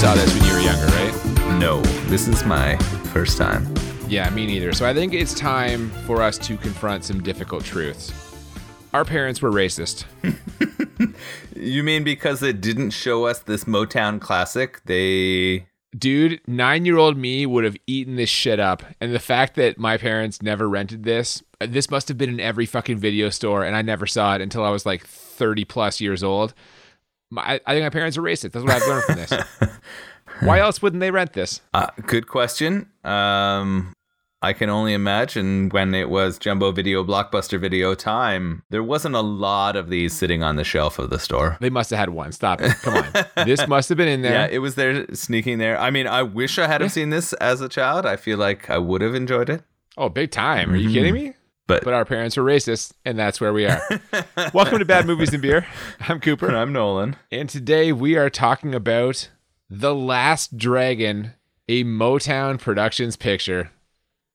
[0.00, 1.58] saw this when you were younger, right?
[1.60, 2.76] No, this is my
[3.12, 3.72] first time.
[4.08, 4.72] Yeah, me neither.
[4.72, 8.10] So I think it's time for us to confront some difficult truths.
[8.94, 10.06] Our parents were racist.
[11.60, 14.80] You mean because it didn't show us this Motown classic?
[14.86, 15.66] They.
[15.96, 18.82] Dude, nine year old me would have eaten this shit up.
[18.98, 22.64] And the fact that my parents never rented this, this must have been in every
[22.64, 26.22] fucking video store, and I never saw it until I was like 30 plus years
[26.22, 26.54] old.
[27.30, 28.52] My, I think my parents are racist.
[28.52, 29.32] That's what I've learned from this.
[30.40, 31.60] Why else wouldn't they rent this?
[31.74, 32.88] Uh, good question.
[33.04, 33.92] Um,
[34.42, 39.20] I can only imagine when it was Jumbo Video Blockbuster Video time, there wasn't a
[39.20, 41.58] lot of these sitting on the shelf of the store.
[41.60, 42.32] They must have had one.
[42.32, 42.72] Stop it.
[42.80, 43.26] Come on.
[43.46, 44.32] this must have been in there.
[44.32, 45.78] Yeah, it was there sneaking there.
[45.78, 48.06] I mean, I wish I had have seen this as a child.
[48.06, 49.62] I feel like I would have enjoyed it.
[49.98, 50.72] Oh, big time.
[50.72, 50.92] Are you Mhm.
[50.94, 51.34] kidding me?
[51.70, 53.80] But, But our parents were racist, and that's where we are.
[54.52, 55.64] Welcome to Bad Movies and Beer.
[56.00, 56.48] I'm Cooper.
[56.48, 57.14] And I'm Nolan.
[57.30, 59.30] And today we are talking about
[59.68, 61.34] The Last Dragon,
[61.68, 63.70] a Motown Productions picture.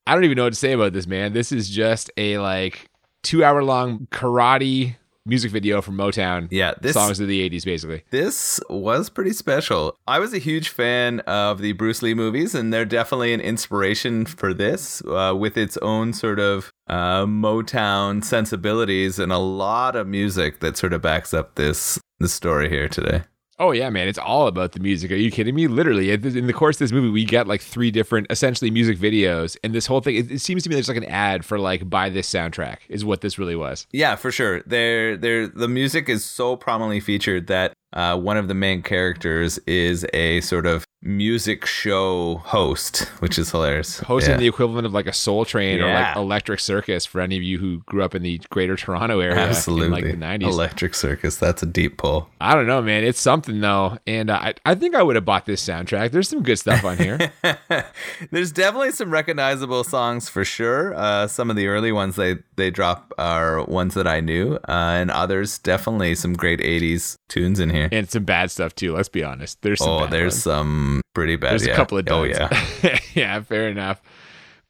[0.06, 1.34] I don't even know what to say about this, man.
[1.34, 2.88] This is just a like
[3.22, 6.48] two hour long karate music video from Motown.
[6.50, 8.04] Yeah, this songs of the 80s, basically.
[8.10, 9.96] This was pretty special.
[10.06, 14.24] I was a huge fan of the Bruce Lee movies, and they're definitely an inspiration
[14.24, 20.06] for this uh, with its own sort of uh, Motown sensibilities and a lot of
[20.06, 23.24] music that sort of backs up this the story here today.
[23.58, 24.06] Oh, yeah, man.
[24.06, 25.10] It's all about the music.
[25.10, 25.66] Are you kidding me?
[25.66, 29.56] Literally, in the course of this movie, we get like three different, essentially, music videos.
[29.64, 31.88] And this whole thing, it, it seems to me there's like an ad for like,
[31.88, 33.86] buy this soundtrack, is what this really was.
[33.92, 34.62] Yeah, for sure.
[34.66, 35.46] There, there.
[35.46, 40.42] The music is so prominently featured that uh, one of the main characters is a
[40.42, 44.00] sort of music show host, which is hilarious.
[44.00, 44.36] hosting Yeah.
[44.38, 47.58] the equivalent of like a Soul Train or like Electric Circus for any of you
[47.58, 49.86] who grew up in the Greater Toronto area Absolutely.
[49.86, 50.48] in like the nineties.
[50.48, 51.36] Electric Circus.
[51.36, 52.28] That's a deep pull.
[52.40, 53.04] I don't know, man.
[53.04, 56.10] It's something though, and uh, I I think I would have bought this soundtrack.
[56.10, 57.32] There's some good stuff on here.
[58.30, 60.94] There's definitely some recognizable songs for sure.
[60.94, 64.72] Uh, some of the early ones they they drop are ones that I knew, uh,
[65.00, 67.88] and others definitely some great '80s tunes in here.
[67.92, 68.94] and some bad stuff too.
[68.94, 69.62] Let's be honest.
[69.62, 70.42] There's some Oh, there's ones.
[70.42, 71.52] some pretty bad.
[71.52, 71.72] there's yeah.
[71.72, 72.38] a couple of oh duds.
[72.82, 72.98] yeah.
[73.14, 74.00] yeah, fair enough.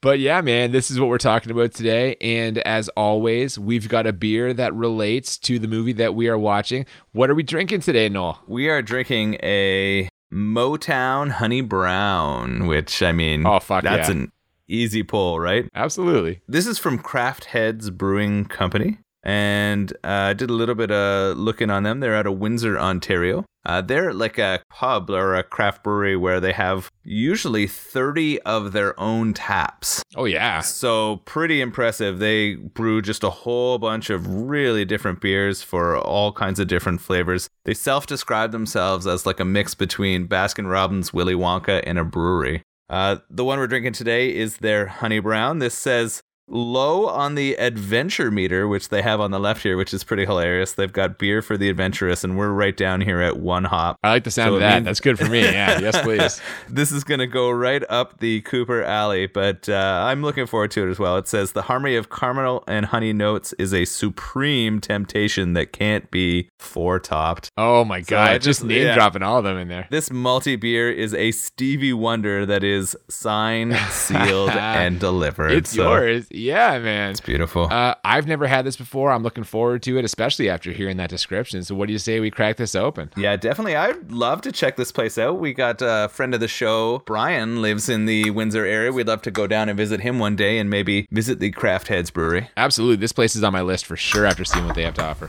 [0.02, 2.16] But yeah, man, this is what we're talking about today.
[2.20, 6.38] And as always, we've got a beer that relates to the movie that we are
[6.38, 6.86] watching.
[7.12, 8.40] What are we drinking today, Noel?
[8.46, 14.14] We are drinking a Motown Honey Brown, which I mean, Oh, fuck that's yeah.
[14.16, 14.32] an
[14.68, 15.68] easy pull, right?
[15.74, 16.40] Absolutely.
[16.46, 18.98] This is from Craft Heads Brewing Company.
[19.26, 21.98] And uh, I did a little bit of looking on them.
[21.98, 23.44] They're out of Windsor, Ontario.
[23.64, 28.70] Uh, they're like a pub or a craft brewery where they have usually 30 of
[28.70, 30.00] their own taps.
[30.14, 30.60] Oh yeah.
[30.60, 32.20] So, pretty impressive.
[32.20, 37.00] They brew just a whole bunch of really different beers for all kinds of different
[37.00, 37.48] flavors.
[37.64, 42.04] They self describe themselves as like a mix between Baskin Robbins, Willy Wonka, and a
[42.04, 42.62] brewery.
[42.88, 45.58] Uh, the one we're drinking today is their Honey Brown.
[45.58, 49.92] This says low on the adventure meter, which they have on the left here, which
[49.92, 50.72] is pretty hilarious.
[50.74, 53.98] They've got beer for the adventurous, and we're right down here at one hop.
[54.04, 54.74] I like the sound So of that.
[54.76, 55.42] means- That's good for me.
[55.42, 55.78] Yeah.
[55.80, 56.40] yes, please.
[56.68, 60.70] this is going to go right up the Cooper alley, but uh, I'm looking forward
[60.72, 61.16] to it as well.
[61.16, 66.10] It says the harmony of caramel and honey notes is a supreme temptation that can't
[66.10, 67.50] be foretopped.
[67.56, 68.30] Oh my So god!
[68.30, 68.94] I just just- name yeah.
[68.94, 69.86] dropping all of them in there.
[69.90, 75.50] This multi beer is a Stevie Wonder that is signed, sealed, and delivered.
[75.52, 76.26] It's So yours.
[76.36, 77.10] Yeah, man.
[77.10, 77.64] It's beautiful.
[77.70, 79.10] Uh, I've never had this before.
[79.10, 81.62] I'm looking forward to it, especially after hearing that description.
[81.64, 83.10] So, what do you say we crack this open?
[83.16, 83.74] Yeah, definitely.
[83.74, 85.38] I'd love to check this place out.
[85.38, 88.92] We got a friend of the show, Brian, lives in the Windsor area.
[88.92, 91.88] We'd love to go down and visit him one day and maybe visit the Craft
[91.88, 92.50] Heads Brewery.
[92.56, 92.96] Absolutely.
[92.96, 95.28] This place is on my list for sure after seeing what they have to offer.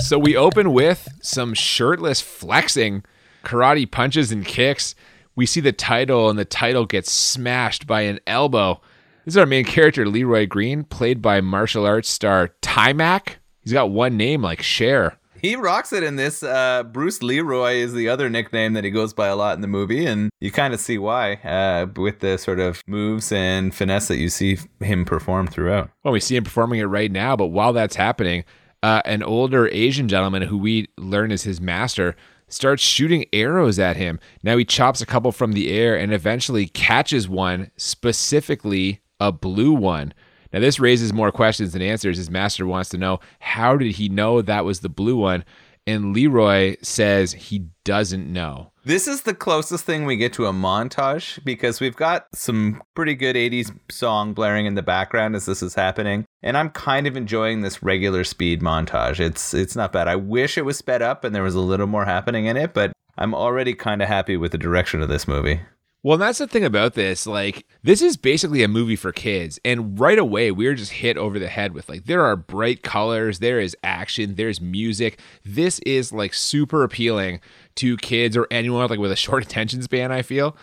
[0.00, 3.04] So, we open with some shirtless flexing,
[3.44, 4.96] karate punches and kicks.
[5.36, 8.80] We see the title, and the title gets smashed by an elbow.
[9.26, 13.38] This is our main character, Leroy Green, played by martial arts star Taimak.
[13.60, 15.18] He's got one name like Cher.
[15.42, 16.44] He rocks it in this.
[16.44, 19.66] Uh, Bruce Leroy is the other nickname that he goes by a lot in the
[19.66, 24.06] movie, and you kind of see why uh, with the sort of moves and finesse
[24.06, 25.90] that you see him perform throughout.
[26.04, 28.44] Well, we see him performing it right now, but while that's happening,
[28.84, 32.14] uh, an older Asian gentleman who we learn is his master
[32.46, 34.20] starts shooting arrows at him.
[34.44, 39.72] Now he chops a couple from the air and eventually catches one, specifically a blue
[39.72, 40.12] one.
[40.52, 42.16] Now this raises more questions than answers.
[42.16, 45.44] His master wants to know how did he know that was the blue one?
[45.88, 48.72] And Leroy says he doesn't know.
[48.84, 53.14] This is the closest thing we get to a montage because we've got some pretty
[53.14, 56.24] good 80s song blaring in the background as this is happening.
[56.42, 59.20] And I'm kind of enjoying this regular speed montage.
[59.20, 60.08] It's it's not bad.
[60.08, 62.74] I wish it was sped up and there was a little more happening in it,
[62.74, 65.60] but I'm already kind of happy with the direction of this movie.
[66.06, 67.26] Well, that's the thing about this.
[67.26, 69.58] Like, this is basically a movie for kids.
[69.64, 72.84] And right away, we are just hit over the head with like, there are bright
[72.84, 75.18] colors, there is action, there's music.
[75.44, 77.40] This is like super appealing
[77.74, 80.56] to kids or anyone like with a short attention span, I feel.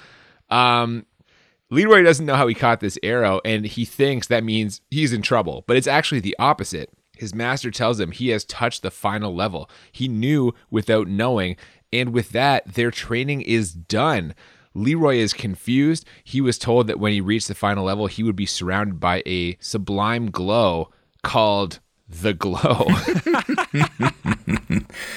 [0.50, 1.06] Um,
[1.70, 5.22] Leroy doesn't know how he caught this arrow, and he thinks that means he's in
[5.22, 6.90] trouble, but it's actually the opposite.
[7.18, 9.70] His master tells him he has touched the final level.
[9.92, 11.58] He knew without knowing,
[11.92, 14.36] and with that, their training is done.
[14.74, 16.06] Leroy is confused.
[16.24, 19.24] He was told that when he reached the final level, he would be surrounded by
[19.26, 20.90] a sublime glow
[21.24, 22.88] called the glow.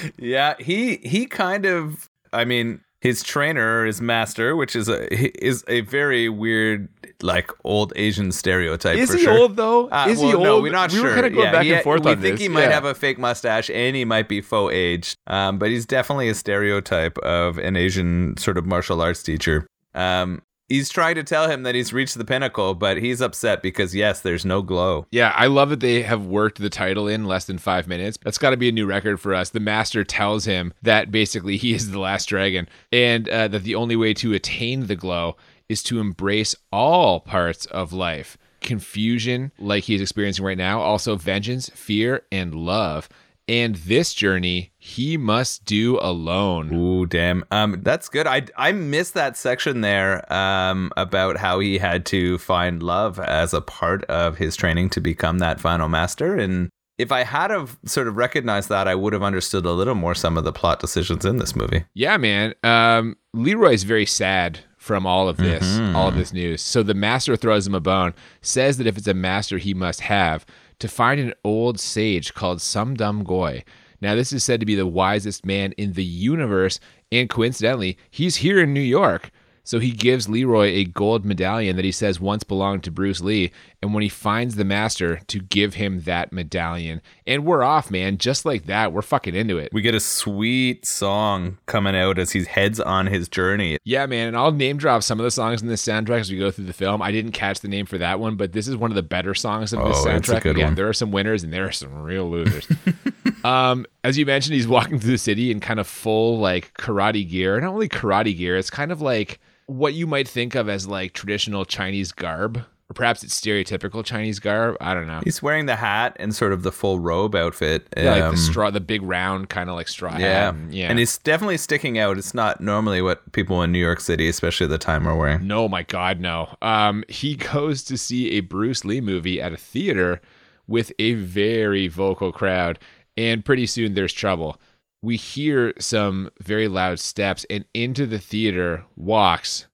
[0.18, 5.06] yeah, he he kind of I mean, his trainer, his master, which is a
[5.44, 6.88] is a very weird,
[7.22, 8.96] like old Asian stereotype.
[8.98, 9.38] Is he sure.
[9.38, 9.88] old though?
[9.88, 10.44] Uh, is well, he old?
[10.44, 11.08] No, we're not we sure.
[11.08, 12.40] were kind of going Yeah, back and forth we on think this.
[12.42, 12.72] he might Yeah.
[12.72, 15.16] have a fake mustache and he might be faux aged.
[15.26, 19.66] Um, but he's definitely a stereotype of an Asian sort of martial arts teacher.
[19.94, 23.94] Um, he's trying to tell him that he's reached the pinnacle, but he's upset because
[23.94, 25.06] yes, there's no glow.
[25.10, 28.18] Yeah, I love that they have worked the title in less than five minutes.
[28.22, 29.50] That's got to be a new record for us.
[29.50, 33.76] The master tells him that basically he is the last dragon and uh, that the
[33.76, 35.36] only way to attain the glow
[35.68, 41.70] is to embrace all parts of life confusion, like he's experiencing right now, also vengeance,
[41.70, 43.08] fear, and love.
[43.48, 46.74] And this journey he must do alone.
[46.74, 47.44] Ooh, damn.
[47.52, 48.26] Um, that's good.
[48.26, 50.30] I I missed that section there.
[50.32, 55.00] Um, about how he had to find love as a part of his training to
[55.00, 56.34] become that final master.
[56.34, 59.94] And if I had have sort of recognized that, I would have understood a little
[59.94, 61.84] more some of the plot decisions in this movie.
[61.94, 62.54] Yeah, man.
[62.64, 65.96] Um, Leroy's very sad from all of this, Mhm.
[65.96, 66.62] all of this news.
[66.62, 70.02] So the master throws him a bone, says that if it's a master he must
[70.02, 70.46] have,
[70.78, 73.64] to find an old sage called Sum Dum Goy.
[74.00, 76.78] Now, this is said to be the wisest man in the universe,
[77.10, 79.32] and coincidentally, he's here in New York.
[79.66, 83.50] So he gives Leroy a gold medallion that he says once belonged to Bruce Lee.
[83.82, 87.02] And when he finds the master, to give him that medallion.
[87.26, 88.18] And we're off, man.
[88.18, 89.70] Just like that, we're fucking into it.
[89.72, 93.78] We get a sweet song coming out as he heads on his journey.
[93.82, 96.38] Yeah, man, and I'll name drop some of the songs in this soundtrack as we
[96.38, 97.02] go through the film.
[97.02, 99.34] I didn't catch the name for that one, but this is one of the better
[99.34, 100.44] songs of this Oh, a soundtrack.
[100.44, 100.74] Again, one.
[100.76, 102.68] there are some winners and there are some real losers.
[103.44, 107.28] um, as you mentioned, he's walking through the city in kind of full like karate
[107.28, 107.60] gear.
[107.60, 111.12] Not only karate gear, it's kind of like what you might think of as like
[111.12, 114.76] traditional Chinese garb, or perhaps it's stereotypical Chinese garb.
[114.80, 115.20] I don't know.
[115.24, 117.88] He's wearing the hat and sort of the full robe outfit.
[117.96, 120.52] Yeah, like Um, the straw, the big round kind of like straw Yeah.
[120.52, 120.54] hat.
[120.70, 120.88] yeah.
[120.88, 122.16] And he's definitely sticking out.
[122.16, 125.46] It's not normally what people in New York City, especially at the time, are wearing.
[125.48, 126.54] No, my God, no.
[126.62, 130.20] Um, he goes to see a Bruce Lee movie at a theater
[130.68, 132.78] with a very vocal crowd,
[133.16, 134.60] and pretty soon there's trouble.
[135.06, 139.68] We hear some very loud steps, and into the theater walks.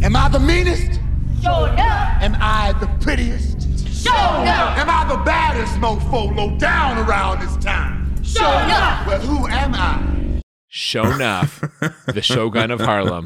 [0.00, 1.00] Am I the meanest?
[1.42, 2.22] Show enough.
[2.22, 3.62] Am I the prettiest?
[4.04, 4.78] Show enough.
[4.78, 8.16] Am I the baddest mofo low down around this town?
[8.22, 9.08] Show enough.
[9.08, 10.40] Well, who am I?
[10.68, 11.64] Show enough,
[12.06, 13.24] the Shogun of Harlem.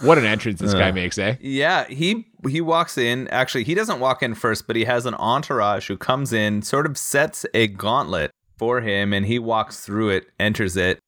[0.00, 1.36] What an entrance this guy makes, eh?
[1.40, 3.28] Yeah, he he walks in.
[3.28, 6.86] Actually, he doesn't walk in first, but he has an entourage who comes in, sort
[6.86, 10.98] of sets a gauntlet for him, and he walks through it, enters it.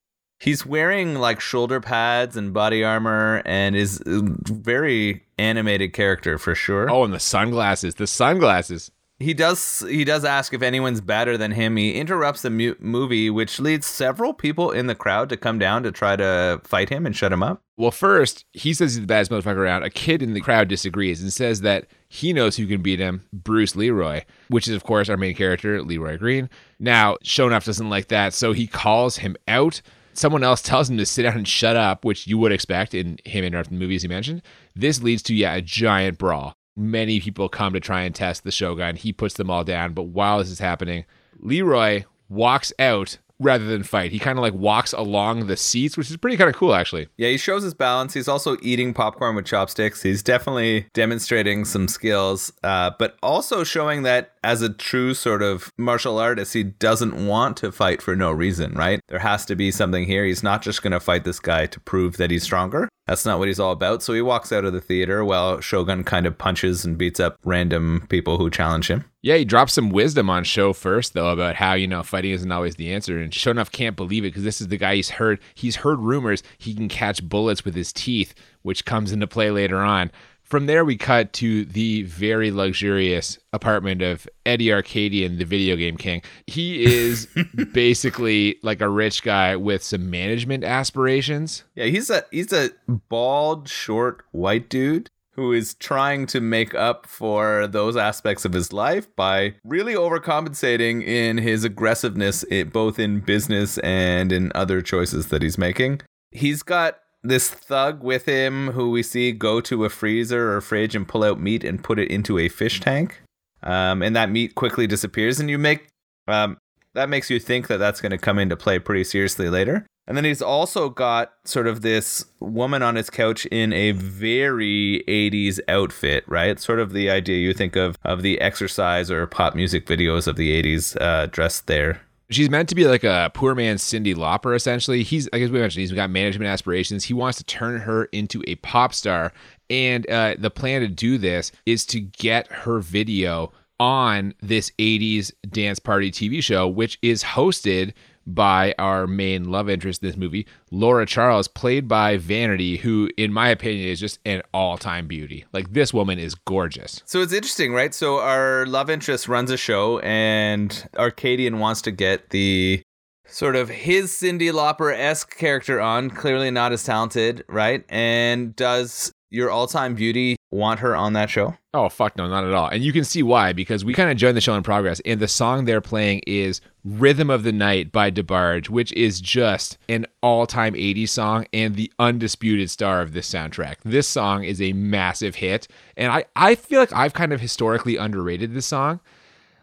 [0.40, 6.54] He's wearing like shoulder pads and body armor, and is a very animated character for
[6.54, 6.90] sure.
[6.90, 8.90] Oh, and the sunglasses, the sunglasses.
[9.20, 11.76] He does he does ask if anyone's better than him.
[11.76, 15.82] He interrupts the mu- movie, which leads several people in the crowd to come down
[15.82, 17.60] to try to fight him and shut him up.
[17.76, 19.82] Well, first, he says he's the baddest motherfucker around.
[19.82, 23.26] A kid in the crowd disagrees and says that he knows who can beat him,
[23.32, 26.48] Bruce Leroy, which is, of course, our main character, Leroy Green.
[26.78, 29.82] Now, Shonuff doesn't like that, so he calls him out.
[30.14, 33.18] Someone else tells him to sit down and shut up, which you would expect in
[33.24, 34.42] him interrupting the movie, as he mentioned.
[34.74, 36.54] This leads to, yeah, a giant brawl.
[36.76, 38.96] Many people come to try and test the Shogun.
[38.96, 41.04] He puts them all down, but while this is happening,
[41.38, 44.10] Leroy walks out rather than fight.
[44.12, 47.08] He kind of like walks along the seats, which is pretty kind of cool, actually.
[47.16, 48.14] Yeah, he shows his balance.
[48.14, 50.02] He's also eating popcorn with chopsticks.
[50.02, 55.72] He's definitely demonstrating some skills, uh, but also showing that as a true sort of
[55.76, 59.00] martial artist, he doesn't want to fight for no reason, right?
[59.08, 60.24] There has to be something here.
[60.24, 62.88] He's not just going to fight this guy to prove that he's stronger.
[63.06, 64.02] That's not what he's all about.
[64.02, 67.38] So he walks out of the theater while Shogun kind of punches and beats up
[67.42, 69.06] random people who challenge him.
[69.22, 72.52] Yeah, he drops some wisdom on show first though about how you know fighting isn't
[72.52, 75.40] always the answer, and Shonuff can't believe it because this is the guy he's heard.
[75.54, 79.78] He's heard rumors he can catch bullets with his teeth, which comes into play later
[79.78, 80.10] on.
[80.48, 85.98] From there, we cut to the very luxurious apartment of Eddie Arcadian, the video game
[85.98, 86.22] king.
[86.46, 87.28] He is
[87.74, 91.64] basically like a rich guy with some management aspirations.
[91.74, 97.06] Yeah, he's a he's a bald, short, white dude who is trying to make up
[97.06, 103.20] for those aspects of his life by really overcompensating in his aggressiveness i- both in
[103.20, 106.00] business and in other choices that he's making.
[106.32, 110.94] He's got this thug with him who we see go to a freezer or fridge
[110.94, 113.22] and pull out meat and put it into a fish tank.
[113.62, 115.88] Um, and that meat quickly disappears and you make
[116.28, 116.58] um,
[116.94, 119.86] that makes you think that that's going to come into play pretty seriously later.
[120.06, 125.04] And then he's also got sort of this woman on his couch in a very
[125.06, 126.58] 80s outfit, right?
[126.58, 130.36] Sort of the idea you think of of the exercise or pop music videos of
[130.36, 132.00] the 80s uh, dressed there.
[132.30, 135.02] She's meant to be like a poor man Cyndi Lauper, essentially.
[135.02, 137.04] He's, I guess we mentioned, he's got management aspirations.
[137.04, 139.32] He wants to turn her into a pop star.
[139.70, 145.32] And uh, the plan to do this is to get her video on this 80s
[145.48, 147.94] dance party TV show, which is hosted
[148.28, 153.32] by our main love interest in this movie, Laura Charles, played by Vanity, who, in
[153.32, 155.46] my opinion, is just an all time beauty.
[155.52, 157.02] Like, this woman is gorgeous.
[157.06, 157.94] So it's interesting, right?
[157.94, 162.82] So our love interest runs a show, and Arcadian wants to get the
[163.26, 167.84] sort of his Cyndi Lauper esque character on, clearly not as talented, right?
[167.88, 171.56] And does your all time beauty want her on that show?
[171.74, 172.68] Oh, fuck no, not at all.
[172.68, 175.20] And you can see why, because we kind of joined the show in progress, and
[175.20, 180.06] the song they're playing is Rhythm of the Night by DeBarge, which is just an
[180.22, 183.76] all time 80s song and the undisputed star of this soundtrack.
[183.84, 187.96] This song is a massive hit, and I, I feel like I've kind of historically
[187.96, 189.00] underrated this song.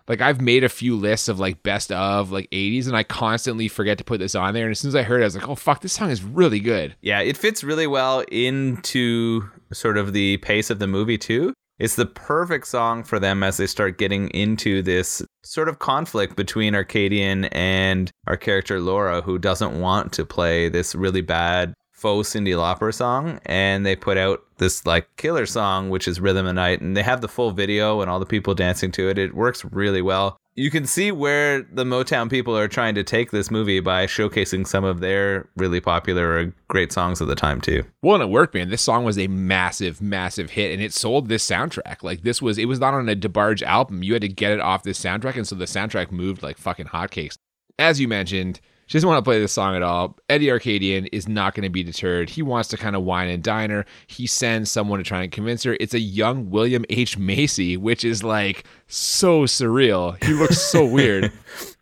[0.08, 3.68] Like I've made a few lists of like best of like 80s and I constantly
[3.68, 5.36] forget to put this on there and as soon as I heard it I was
[5.36, 9.98] like, "Oh fuck, this song is really good." Yeah, it fits really well into sort
[9.98, 11.54] of the pace of the movie too.
[11.78, 16.38] It's the perfect song for them as they start getting into this sort of conflict
[16.38, 21.74] between Arcadian and our character Laura, who doesn't want to play this really bad
[22.06, 23.40] faux Cyndi Lauper song.
[23.48, 26.80] And they put out this like killer song, which is Rhythm of Night.
[26.80, 29.18] And they have the full video and all the people dancing to it.
[29.18, 30.38] It works really well.
[30.54, 34.68] You can see where the Motown people are trying to take this movie by showcasing
[34.68, 37.84] some of their really popular or great songs of the time, too.
[38.04, 38.70] Well, and it worked, man.
[38.70, 42.04] This song was a massive, massive hit, and it sold this soundtrack.
[42.04, 44.04] Like this was, it was not on a DeBarge album.
[44.04, 46.88] You had to get it off this soundtrack, and so the soundtrack moved like fucking
[46.88, 47.36] hotcakes.
[47.78, 50.18] As you mentioned, she doesn't want to play this song at all.
[50.30, 52.30] Eddie Arcadian is not going to be deterred.
[52.30, 53.86] He wants to kind of wine and dine her.
[54.08, 55.76] He sends someone to try and convince her.
[55.80, 57.18] It's a young William H.
[57.18, 60.24] Macy, which is like so surreal.
[60.24, 61.32] He looks so weird.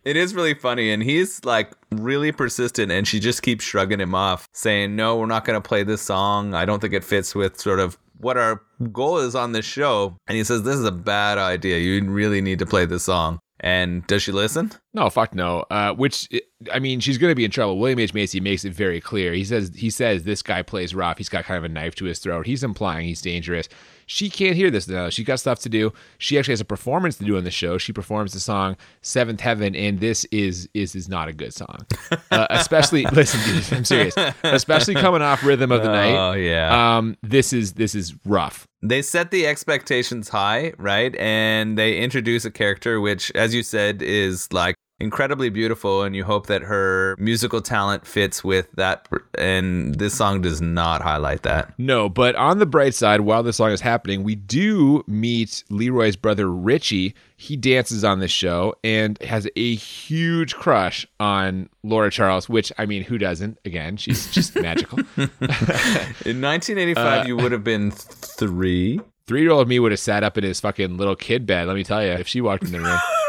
[0.04, 4.14] It is really funny, and he's like really persistent, and she just keeps shrugging him
[4.14, 6.54] off, saying, No, we're not going to play this song.
[6.54, 10.16] I don't think it fits with sort of what our goal is on this show.
[10.26, 11.78] And he says, This is a bad idea.
[11.78, 13.40] You really need to play this song.
[13.64, 14.72] And does she listen?
[14.92, 15.64] No, fuck no.
[15.70, 16.28] Uh, which
[16.70, 17.78] I mean, she's going to be in trouble.
[17.78, 19.32] William H Macy makes it very clear.
[19.32, 21.16] He says he says this guy plays rough.
[21.16, 22.44] He's got kind of a knife to his throat.
[22.44, 23.70] He's implying he's dangerous.
[24.06, 25.10] She can't hear this now.
[25.10, 25.92] She's got stuff to do.
[26.18, 27.78] She actually has a performance to do on the show.
[27.78, 31.86] She performs the song Seventh Heaven, and this is is is not a good song.
[32.30, 34.14] Uh, especially listen, dude, I'm serious.
[34.42, 36.14] Especially coming off Rhythm of the Night.
[36.14, 36.96] Oh, yeah.
[36.96, 38.66] Um, this is this is rough.
[38.82, 41.14] they set the expectations high, right?
[41.16, 46.24] And they introduce a character which, as you said, is like incredibly beautiful, and you
[46.24, 49.08] hope that her musical talent fits with that.
[49.36, 51.74] And this song does not highlight that.
[51.78, 56.16] No, but on the bright side, while this song is happening, we do meet Leroy's
[56.16, 57.14] brother Richie.
[57.36, 62.86] He dances on this show and has a huge crush on Laura Charles, which I
[62.86, 63.58] mean, who doesn't?
[63.64, 64.98] Again, she's just magical.
[65.18, 69.00] In 1985, uh, you would have been three.
[69.26, 71.66] Three year old me would have sat up in his fucking little kid bed.
[71.66, 72.98] Let me tell you, if she walked in the room.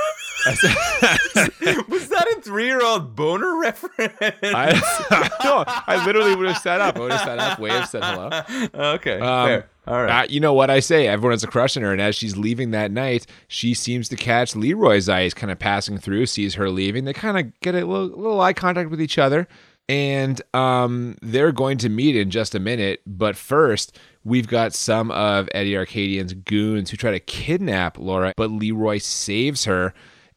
[1.89, 4.13] Was that a three-year-old boner reference?
[4.43, 6.97] I, no, I literally would have sat up.
[6.97, 8.91] I would have sat up, waved, said hello.
[8.95, 9.69] okay, Um, fair.
[9.87, 10.23] All right.
[10.23, 11.07] Uh, you know what I say?
[11.07, 14.15] Everyone has a crush on her, and as she's leaving that night, she seems to
[14.15, 17.05] catch Leroy's eyes kind of passing through, sees her leaving.
[17.05, 19.47] They kind of get a little, little eye contact with each other,
[19.87, 23.01] and um, they're going to meet in just a minute.
[23.05, 28.49] But first, we've got some of Eddie Arcadian's goons who try to kidnap Laura, but
[28.49, 29.93] Leroy saves her.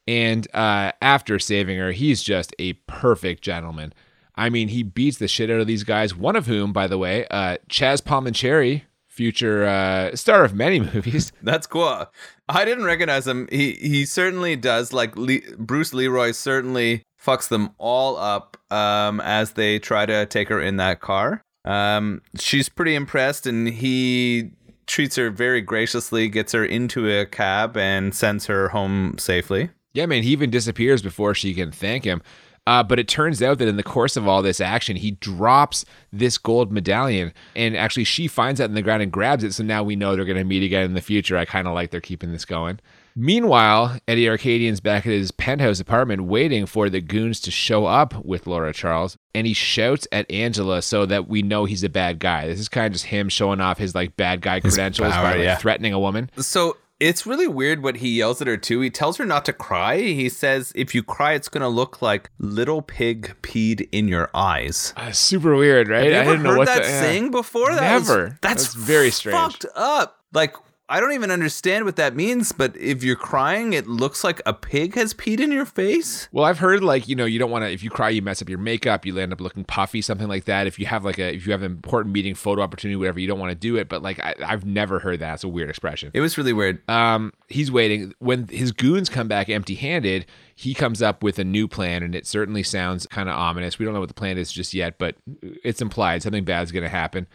[0.08, 3.92] And uh, after saving her, he's just a perfect gentleman.
[4.36, 6.16] I mean, he beats the shit out of these guys.
[6.16, 11.30] One of whom, by the way, uh, Chaz Palminteri, future uh, star of many movies.
[11.42, 12.06] That's cool.
[12.48, 13.48] I didn't recognize him.
[13.52, 14.94] He he certainly does.
[14.94, 20.48] Like Le- Bruce Leroy certainly fucks them all up um, as they try to take
[20.48, 21.42] her in that car.
[21.66, 24.52] Um, she's pretty impressed, and he
[24.86, 29.68] treats her very graciously, gets her into a cab, and sends her home safely.
[29.94, 32.22] Yeah, man, he even disappears before she can thank him.
[32.68, 35.86] Uh, but it turns out that in the course of all this action, he drops
[36.12, 39.54] this gold medallion, and actually she finds that in the ground and grabs it.
[39.54, 41.38] So now we know they're going to meet again in the future.
[41.38, 42.78] I kind of like they're keeping this going.
[43.16, 48.22] Meanwhile, Eddie Arcadian's back at his penthouse apartment waiting for the goons to show up
[48.22, 52.18] with Laura Charles, and he shouts at Angela so that we know he's a bad
[52.18, 52.46] guy.
[52.46, 55.36] This is kind of just him showing off his like bad guy credentials power, by
[55.36, 55.56] like, yeah.
[55.56, 56.30] threatening a woman.
[56.36, 58.80] So it's really weird what he yells at her too.
[58.80, 59.98] He tells her not to cry.
[59.98, 64.30] He says, if you cry, it's going to look like little pig peed in your
[64.34, 64.92] eyes.
[64.96, 66.12] Uh, super weird, right?
[66.12, 67.00] I didn't know what that the, yeah.
[67.00, 67.72] saying before?
[67.74, 68.38] That was- Never.
[68.42, 69.36] that's, That's very strange.
[69.38, 70.16] Fucked up.
[70.32, 70.56] Like
[70.90, 72.52] I don't even understand what that means.
[72.52, 76.28] But if you're crying, it looks like a pig has peed in your face.
[76.32, 78.40] Well, I've heard like you know you don't want to if you cry you mess
[78.40, 80.66] up your makeup you end up looking puffy something like that.
[80.66, 83.28] If you have like a if you have an important meeting photo opportunity whatever you
[83.28, 83.88] don't want to do it.
[83.88, 85.34] But like I, I've never heard that.
[85.34, 86.10] It's a weird expression.
[86.14, 86.80] It was really weird.
[86.88, 90.26] Um, he's waiting when his goons come back empty-handed.
[90.54, 93.78] He comes up with a new plan, and it certainly sounds kind of ominous.
[93.78, 95.14] We don't know what the plan is just yet, but
[95.62, 97.28] it's implied something bad's going to happen.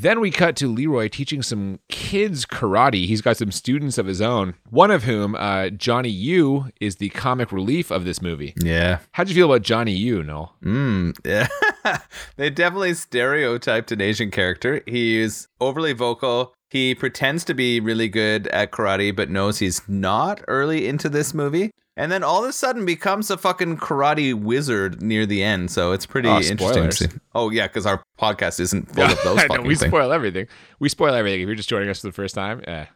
[0.00, 3.06] Then we cut to Leroy teaching some kids karate.
[3.06, 7.08] He's got some students of his own, one of whom, uh, Johnny Yu, is the
[7.08, 8.54] comic relief of this movie.
[8.62, 9.00] Yeah.
[9.10, 10.54] How'd you feel about Johnny Yu, Noel?
[10.62, 11.48] Mm, yeah.
[12.36, 14.82] they definitely stereotyped an Asian character.
[14.86, 16.54] He's overly vocal.
[16.70, 21.34] He pretends to be really good at karate, but knows he's not early into this
[21.34, 21.72] movie.
[21.98, 25.70] And then all of a sudden becomes a fucking karate wizard near the end.
[25.70, 26.56] So it's pretty Oh, interesting.
[26.56, 26.98] to spoilers.
[26.98, 27.08] see.
[27.34, 29.90] Oh, yeah, because our podcast isn't full of those I know, we things.
[29.90, 30.46] spoil everything.
[30.78, 31.40] We spoil everything.
[31.42, 32.86] If you're just joining us for the first time, eh.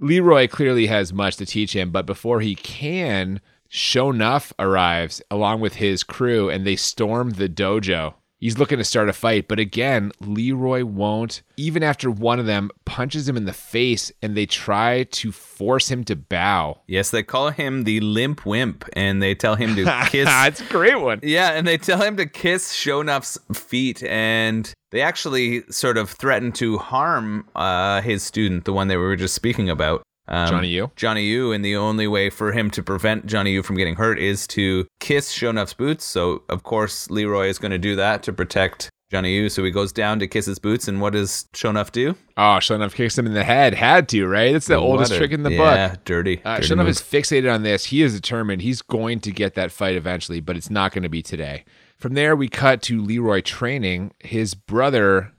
[0.00, 5.74] Leroy clearly has much to teach him, but before he can, Shonuff arrives along with
[5.76, 8.14] his crew and they storm the dojo.
[8.42, 11.42] He's looking to start a fight, but again, Leroy won't.
[11.56, 15.88] Even after one of them punches him in the face and they try to force
[15.88, 16.80] him to bow.
[16.88, 20.64] Yes, they call him the limp wimp and they tell him to kiss It's a
[20.64, 21.20] great one.
[21.22, 26.50] Yeah, and they tell him to kiss Shonuff's feet, and they actually sort of threaten
[26.54, 30.02] to harm uh, his student, the one that we were just speaking about.
[30.28, 30.90] Um, Johnny Yu?
[30.96, 34.18] Johnny Yu, and the only way for him to prevent Johnny Yu from getting hurt
[34.18, 36.04] is to kiss Shonuff's boots.
[36.04, 39.48] So, of course, Leroy is going to do that to protect Johnny Yu.
[39.50, 42.14] So he goes down to kiss his boots, and what does Shonuff do?
[42.36, 43.74] Oh, Shonuff kicks him in the head.
[43.74, 44.54] Had to, right?
[44.54, 45.74] It's the oldest a- trick in the book.
[45.74, 46.40] Yeah, dirty.
[46.44, 46.88] Uh, dirty Shonuff move.
[46.88, 47.86] is fixated on this.
[47.86, 48.62] He is determined.
[48.62, 51.64] He's going to get that fight eventually, but it's not going to be today.
[51.98, 54.12] From there, we cut to Leroy training.
[54.20, 55.32] His brother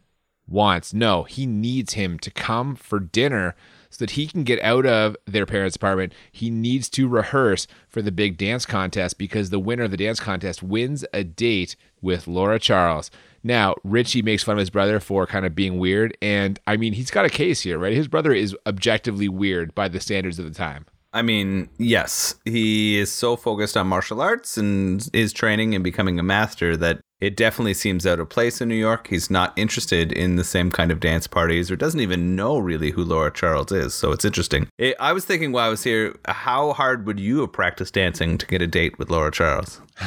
[0.48, 3.56] wants, no, he needs him to come for dinner
[3.94, 6.14] so that he can get out of their parents' apartment.
[6.32, 10.20] He needs to rehearse for the big dance contest because the winner of the dance
[10.20, 13.12] contest wins a date with Laura Charles.
[13.44, 16.18] Now, Richie makes fun of his brother for kind of being weird.
[16.24, 17.94] And I mean, he's got a case here, right?
[17.94, 20.86] His brother is objectively weird by the standards of the time.
[21.16, 26.18] I mean, yes, he is so focused on martial arts and his training and becoming
[26.18, 29.08] a master that it definitely seems out of place in New York.
[29.08, 32.92] He's not interested in the same kind of dance parties or doesn't even know really
[32.92, 33.94] who Laura Charles is.
[33.94, 34.68] So it's interesting.
[34.78, 38.38] It, I was thinking while I was here, how hard would you have practiced dancing
[38.38, 39.80] to get a date with Laura Charles?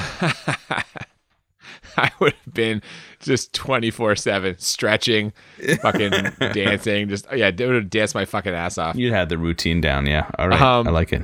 [1.97, 2.83] I would have been
[3.21, 5.33] just 24 7 stretching,
[5.81, 6.11] fucking
[6.53, 7.09] dancing.
[7.09, 8.97] Just, yeah, I would have danced my fucking ass off.
[8.97, 10.31] You'd had the routine down, yeah.
[10.39, 11.23] All right, Um, I like it.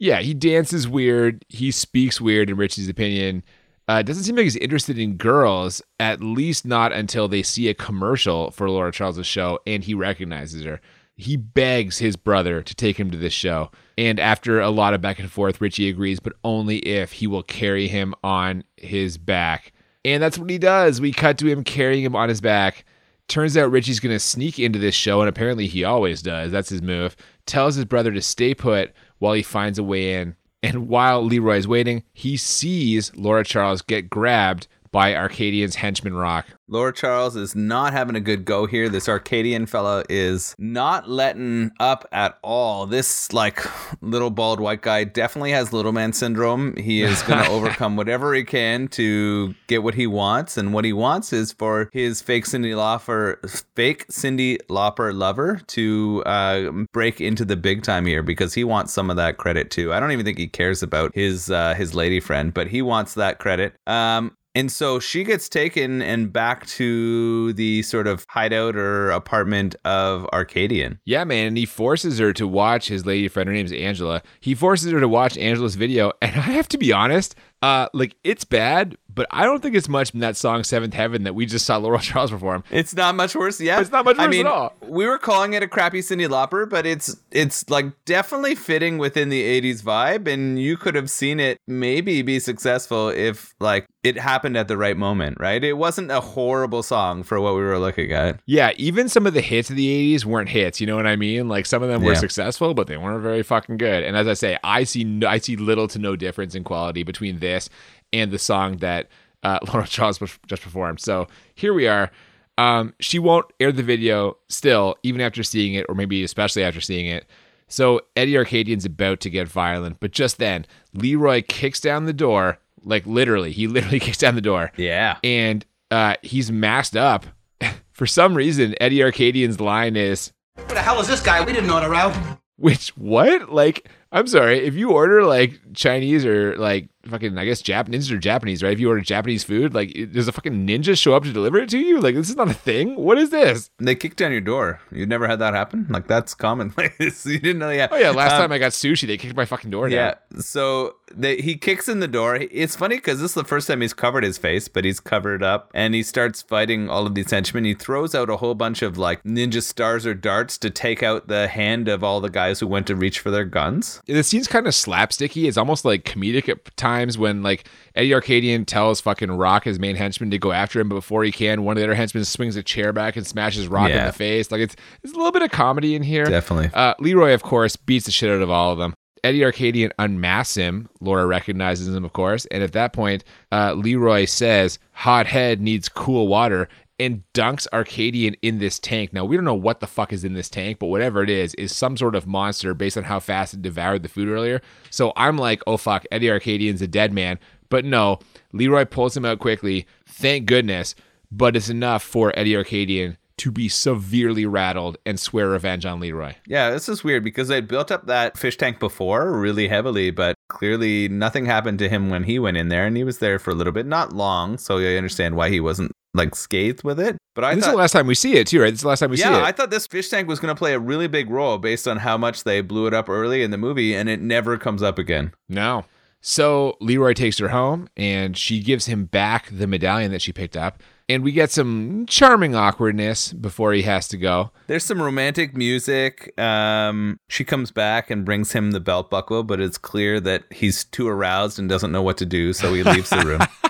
[0.00, 1.44] Yeah, he dances weird.
[1.48, 3.44] He speaks weird, in Richie's opinion.
[3.88, 7.74] Uh, doesn't seem like he's interested in girls, at least not until they see a
[7.74, 10.80] commercial for Laura Charles' show and he recognizes her.
[11.16, 13.70] He begs his brother to take him to this show.
[13.96, 17.42] And after a lot of back and forth, Richie agrees, but only if he will
[17.42, 19.72] carry him on his back.
[20.04, 21.00] And that's what he does.
[21.00, 22.84] We cut to him carrying him on his back.
[23.26, 26.52] Turns out Richie's going to sneak into this show, and apparently he always does.
[26.52, 27.16] That's his move.
[27.46, 30.36] Tells his brother to stay put while he finds a way in.
[30.62, 36.46] And while Leroy's waiting, he sees Laura Charles get grabbed by Arcadian's henchman Rock.
[36.70, 38.90] Laura Charles is not having a good go here.
[38.90, 42.86] This Arcadian fella is not letting up at all.
[42.86, 43.64] This like
[44.02, 46.76] little bald white guy definitely has little man syndrome.
[46.76, 50.84] He is going to overcome whatever he can to get what he wants, and what
[50.84, 53.38] he wants is for his fake Cyndi Lauper,
[53.74, 58.92] fake Cyndi Lauper lover to uh, break into the big time here because he wants
[58.92, 59.92] some of that credit too.
[59.92, 63.14] I don't even think he cares about his uh, his lady friend, but he wants
[63.14, 63.74] that credit.
[63.86, 69.76] Um, and so she gets taken and back to the sort of hideout or apartment
[69.84, 70.98] of Arcadian.
[71.04, 71.48] Yeah, man.
[71.48, 73.48] And he forces her to watch his lady friend.
[73.48, 74.22] Her name's Angela.
[74.40, 76.12] He forces her to watch Angela's video.
[76.22, 79.88] And I have to be honest, uh, like it's bad, but I don't think it's
[79.88, 82.64] much in that song Seventh Heaven that we just saw Laura Charles perform.
[82.70, 83.60] It's not much worse.
[83.60, 84.72] Yeah, It's not much I worse at mean, all.
[84.82, 89.28] We were calling it a crappy Cyndi Lauper, but it's it's like definitely fitting within
[89.28, 94.16] the '80s vibe, and you could have seen it maybe be successful if like it
[94.16, 95.62] happened at the right moment, right?
[95.62, 98.40] It wasn't a horrible song for what we were looking at.
[98.46, 101.16] Yeah, even some of the hits of the 80s weren't hits, you know what I
[101.16, 101.48] mean?
[101.48, 102.18] Like some of them were Yeah.
[102.20, 104.04] successful, but they weren't very fucking good.
[104.04, 107.02] And as I say, I see no, I see little to no difference in quality
[107.02, 107.68] between this
[108.12, 109.08] and the song that
[109.42, 111.00] uh, Laura Charles just performed.
[111.00, 112.10] So here we are.
[112.56, 116.80] Um, she won't air the video still, even after seeing it, or maybe especially after
[116.80, 117.26] seeing it.
[117.68, 122.58] So Eddie Arcadian's about to get violent, but just then Leroy kicks down the door,
[122.82, 127.26] like literally, he literally kicks down the door Yeah, and uh, he's masked up.
[127.92, 131.44] For some reason, Eddie Arcadian's line is, Who the hell is this guy?
[131.44, 132.16] We didn't order out.
[132.56, 133.52] which, what?
[133.52, 138.18] Like, I'm sorry, if you order like Chinese or like fucking, I guess Japanese or
[138.18, 138.72] Japanese, right?
[138.72, 141.58] If you order Japanese food, like, it- does a fucking ninja show up to deliver
[141.58, 142.00] it to you?
[142.00, 142.96] Like, this is not a thing.
[142.96, 143.70] What is this?
[143.78, 144.80] they kicked down your door.
[144.92, 145.86] You never had that happen?
[145.88, 147.24] Like that's commonplace.
[147.26, 147.70] you didn't know?
[147.70, 147.88] Yeah.
[147.90, 150.14] Oh, yeah, last Um, time I got sushi, they kicked my fucking door down.
[150.32, 150.40] Yeah.
[150.40, 152.36] So they, he kicks in the door.
[152.36, 155.42] It's funny because this is the first time he's covered his face, but he's covered
[155.42, 157.64] up and he starts fighting all of these henchmen.
[157.64, 161.28] He throws out a whole bunch of like ninja stars or darts to take out
[161.28, 164.02] the hand of all the guys who went to reach for their guns.
[164.06, 165.46] the scene's kind of slapsticky.
[165.48, 169.94] It's almost like comedic at times when like Eddie Arcadian tells fucking Rock his main
[169.94, 172.56] henchman to go after him, but before he can, one of the other henchmen swings
[172.56, 174.50] a chair back and smashes Rock in the face.
[174.50, 176.24] Like it's it's a little bit of comedy in here.
[176.24, 176.70] Definitely.
[176.74, 178.94] Uh, Leroy, of course, beats the shit out of all of them.
[179.24, 180.88] Eddie Arcadian unmasks him.
[181.00, 185.88] Laura recognizes him, of course, and at that point, uh, Leroy says, "Hot head needs
[185.88, 186.68] cool water."
[187.00, 189.12] And dunks Arcadian in this tank.
[189.12, 191.54] Now we don't know what the fuck is in this tank, but whatever it is,
[191.54, 194.60] is some sort of monster based on how fast it devoured the food earlier.
[194.90, 197.38] So I'm like, oh fuck, Eddie Arcadian's a dead man.
[197.68, 198.18] But no,
[198.52, 199.86] Leroy pulls him out quickly.
[200.06, 200.94] Thank goodness.
[201.30, 206.34] But it's enough for Eddie Arcadian to be severely rattled and swear revenge on Leroy.
[206.46, 210.34] Yeah, this is weird because they built up that fish tank before really heavily, but
[210.48, 213.50] clearly nothing happened to him when he went in there, and he was there for
[213.50, 214.58] a little bit, not long.
[214.58, 217.16] So I understand why he wasn't like scathed with it.
[217.34, 218.70] But I this is the last time we see it too, right?
[218.70, 219.30] This is the last time we see it.
[219.30, 219.44] yeah.
[219.44, 221.98] I thought this fish tank was going to play a really big role based on
[221.98, 224.98] how much they blew it up early in the movie, and it never comes up
[224.98, 225.32] again.
[225.48, 225.84] no.
[226.20, 230.56] So Leroy takes her home and she gives him back the medallion that she picked
[230.56, 230.82] up.
[231.08, 234.50] And we get some charming awkwardness before he has to go.
[234.66, 236.36] There's some romantic music.
[236.38, 240.84] Um, she comes back and brings him the belt buckle, but it's clear that he's
[240.84, 243.40] too aroused and doesn't know what to do, so he leaves the room.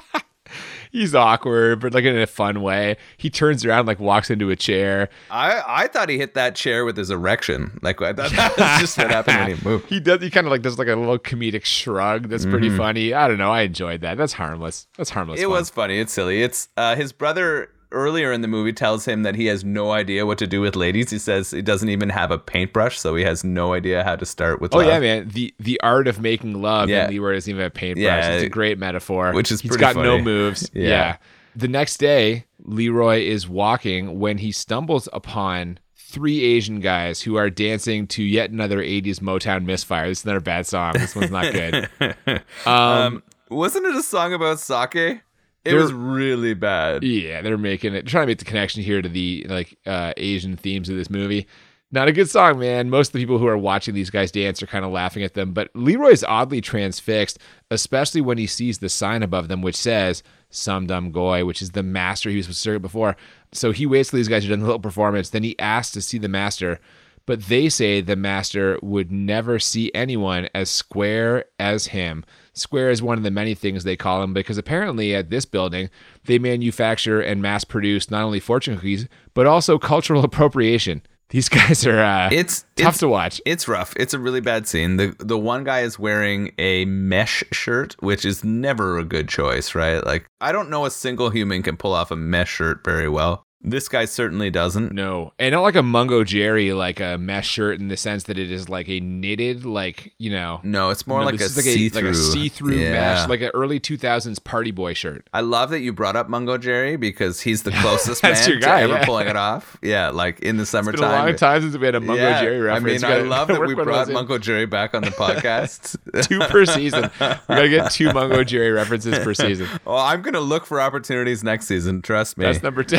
[0.90, 2.96] He's awkward, but like in a fun way.
[3.16, 5.08] He turns around, like walks into a chair.
[5.30, 7.78] I I thought he hit that chair with his erection.
[7.82, 9.88] Like I thought that was just what happened when he moved.
[9.88, 10.20] He does.
[10.22, 12.28] He kind of like does like a little comedic shrug.
[12.28, 13.14] That's pretty funny.
[13.14, 13.50] I don't know.
[13.50, 14.16] I enjoyed that.
[14.16, 14.86] That's harmless.
[14.96, 15.40] That's harmless.
[15.40, 15.44] Mm-hmm.
[15.44, 15.58] It fun.
[15.60, 15.98] was funny.
[16.00, 16.42] It's silly.
[16.42, 20.26] It's uh, his brother earlier in the movie tells him that he has no idea
[20.26, 21.10] what to do with ladies.
[21.10, 24.26] He says he doesn't even have a paintbrush, so he has no idea how to
[24.26, 24.74] start with.
[24.74, 24.86] Oh love.
[24.86, 25.28] yeah, man.
[25.28, 27.04] The the art of making love Yeah.
[27.04, 28.04] and Leroy doesn't even have a paintbrush.
[28.04, 29.32] Yeah, it's a great metaphor.
[29.32, 30.70] which is he's got no moves.
[30.74, 30.88] Yeah.
[30.88, 31.16] yeah.
[31.56, 37.50] The next day, Leroy is walking when he stumbles upon three Asian guys who are
[37.50, 40.08] dancing to yet another 80s Motown misfire.
[40.08, 40.92] This is another bad song.
[40.94, 41.88] This one's not good.
[42.64, 45.20] Um, Um, wasn't it a song about sake?
[45.64, 47.02] It was really bad.
[47.04, 50.56] Yeah, they're making it trying to make the connection here to the like uh Asian
[50.56, 51.46] themes of this movie.
[51.90, 52.90] Not a good song, man.
[52.90, 55.32] Most of the people who are watching these guys dance are kind of laughing at
[55.32, 57.38] them, but Leroy's oddly transfixed,
[57.70, 61.70] especially when he sees the sign above them which says Sum Dum Goy, which is
[61.70, 63.16] the master he was supposed to circuit before.
[63.52, 66.02] So he waits till these guys are done the little performance, then he asks to
[66.02, 66.78] see the master.
[67.24, 72.24] But they say the master would never see anyone as square as him.
[72.58, 75.90] Square is one of the many things they call him because apparently at this building,
[76.24, 81.02] they manufacture and mass produce not only fortune cookies, but also cultural appropriation.
[81.30, 83.40] These guys are uh, It's tough it's- to watch.
[83.44, 83.92] It's rough.
[83.96, 84.96] It's a really bad scene.
[84.96, 89.74] The the one guy is wearing a mesh shirt, which is never a good choice,
[89.74, 90.02] right?
[90.04, 93.42] Like I don't know a single human can pull off a mesh shirt very well.
[93.60, 94.92] This guy certainly doesn't.
[94.92, 98.38] No, and not like a Mungo Jerry, like a mesh shirt in the sense that
[98.38, 100.60] it is like a knitted, like you know.
[100.62, 102.02] No, it's more No, like, a like see-through.
[102.02, 102.92] like a see-through Yeah.
[102.92, 105.26] mesh, like an early two thousands party boy shirt.
[105.34, 108.78] I love that you brought up Mungo Jerry because he's the closest man your guy,
[108.78, 109.04] to ever yeah.
[109.04, 109.76] pulling it off.
[109.82, 111.10] Yeah, like in the It's been summertime.
[111.10, 113.02] a long time since we had a Mungo Yeah, Jerry reference.
[113.02, 114.08] I mean, I love that we brought.
[114.08, 115.96] Mungo Jerry back on the podcast.
[116.28, 117.10] two per season.
[117.20, 119.66] We gotta get two Mungo Jerry references per season.
[119.84, 122.02] well, I'm gonna look for opportunities next season.
[122.02, 122.44] Trust me.
[122.44, 122.98] That's number two.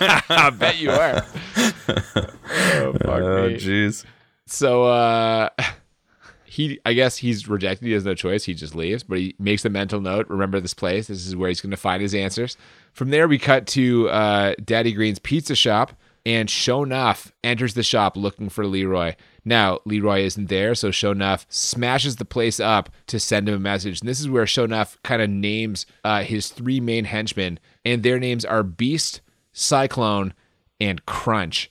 [0.00, 1.24] I bet you are.
[1.56, 3.56] oh fuck oh, me.
[3.56, 4.04] jeez.
[4.46, 5.48] So uh
[6.44, 7.86] he I guess he's rejected.
[7.86, 8.44] He has no choice.
[8.44, 10.28] He just leaves, but he makes a mental note.
[10.28, 11.08] Remember this place.
[11.08, 12.56] This is where he's going to find his answers.
[12.92, 15.92] From there, we cut to uh, Daddy Green's pizza shop,
[16.24, 19.14] and Shonuff enters the shop looking for Leroy.
[19.44, 24.00] Now Leroy isn't there, so Shonuff smashes the place up to send him a message.
[24.00, 28.18] And this is where Shonuff kind of names uh, his three main henchmen, and their
[28.18, 29.20] names are Beast,
[29.54, 30.34] Cyclone,
[30.80, 31.70] and Crunch.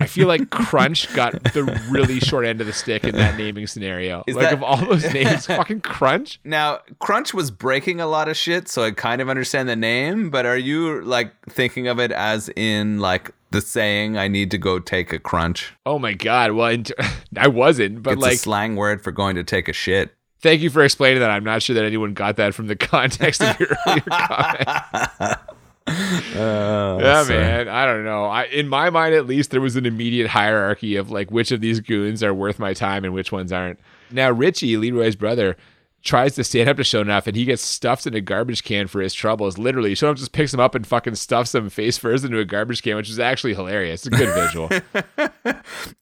[0.00, 3.66] I feel like Crunch got the really short end of the stick in that naming
[3.68, 4.24] scenario.
[4.26, 6.40] Is like that- of all those names, fucking Crunch.
[6.42, 10.30] Now, Crunch was breaking a lot of shit, so I kind of understand the name,
[10.30, 14.58] but are you like thinking of it as in like the saying, I need to
[14.58, 15.72] go take a crunch?
[15.86, 16.52] Oh my god.
[16.52, 16.94] Well, t-
[17.36, 20.14] I wasn't, but It's like, a slang word for going to take a shit.
[20.40, 21.30] thank you for explaining that.
[21.30, 25.38] I'm not sure that anyone got that from the context of your earlier comment.
[25.86, 27.68] Yeah, man.
[27.68, 28.24] I don't know.
[28.24, 31.60] I, in my mind, at least, there was an immediate hierarchy of like which of
[31.60, 33.78] these goons are worth my time and which ones aren't.
[34.10, 35.56] Now, Richie, Leroy's brother,
[36.02, 39.00] tries to stand up to Shonuff and he gets stuffed in a garbage can for
[39.00, 39.56] his troubles.
[39.56, 42.82] Literally, Shonuff just picks him up and fucking stuffs him face first into a garbage
[42.82, 44.06] can, which is actually hilarious.
[44.06, 44.70] It's a good visual.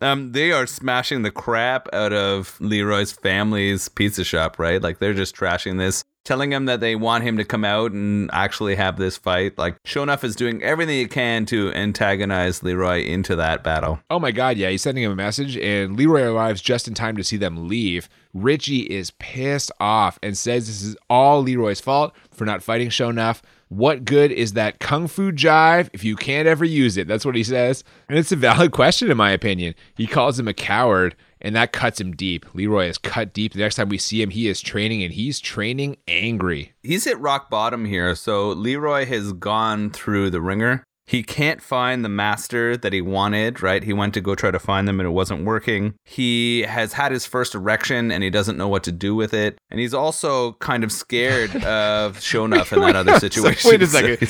[0.00, 4.80] Um, they are smashing the crap out of Leroy's family's pizza shop, right?
[4.80, 8.30] Like they're just trashing this, telling him that they want him to come out and
[8.32, 9.56] actually have this fight.
[9.58, 14.00] Like Shonuff is doing everything he can to antagonize Leroy into that battle.
[14.10, 17.16] Oh my god, yeah, he's sending him a message, and Leroy arrives just in time
[17.16, 18.08] to see them leave.
[18.34, 23.42] Richie is pissed off and says this is all Leroy's fault for not fighting Shonuff.
[23.68, 27.06] What good is that kung fu jive if you can't ever use it?
[27.06, 27.84] That's what he says.
[28.08, 29.76] And it's a valid question, in my opinion.
[29.94, 32.46] He calls him a coward, and that cuts him deep.
[32.54, 33.52] Leroy is cut deep.
[33.52, 36.72] The next time we see him, he is training, and he's training angry.
[36.82, 38.14] He's hit rock bottom here.
[38.14, 40.84] So Leroy has gone through the ringer.
[41.10, 43.82] He can't find the master that he wanted, right?
[43.82, 45.94] He went to go try to find them and it wasn't working.
[46.04, 49.58] He has had his first erection and he doesn't know what to do with it.
[49.70, 53.70] And he's also kind of scared of Shonuff in that other situation.
[53.72, 54.28] Wait a second.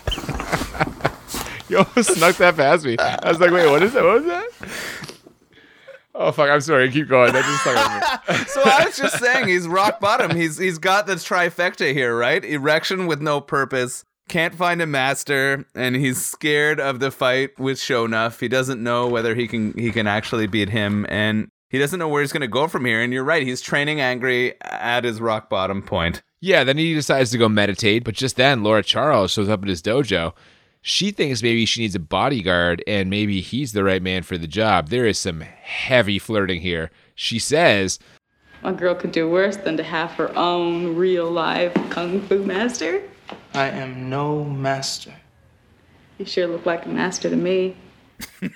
[1.70, 2.96] You almost snuck that past me.
[2.98, 4.04] I was like, wait, what is that?
[4.04, 5.16] What was that?
[6.18, 6.48] Oh fuck!
[6.48, 6.90] I'm sorry.
[6.90, 7.32] Keep going.
[7.32, 8.44] That just stuck me.
[8.46, 10.34] so I was just saying he's rock bottom.
[10.34, 12.42] He's he's got this trifecta here, right?
[12.42, 17.76] Erection with no purpose, can't find a master, and he's scared of the fight with
[17.76, 18.40] Shonuff.
[18.40, 22.08] He doesn't know whether he can he can actually beat him, and he doesn't know
[22.08, 23.02] where he's gonna go from here.
[23.02, 26.22] And you're right, he's training angry at his rock bottom point.
[26.40, 29.68] Yeah, then he decides to go meditate, but just then Laura Charles shows up at
[29.68, 30.32] his dojo.
[30.88, 34.46] She thinks maybe she needs a bodyguard and maybe he's the right man for the
[34.46, 34.88] job.
[34.88, 36.92] There is some heavy flirting here.
[37.16, 37.98] She says,
[38.62, 43.02] A girl could do worse than to have her own real life kung fu master.
[43.52, 45.12] I am no master.
[46.18, 47.76] You sure look like a master to me.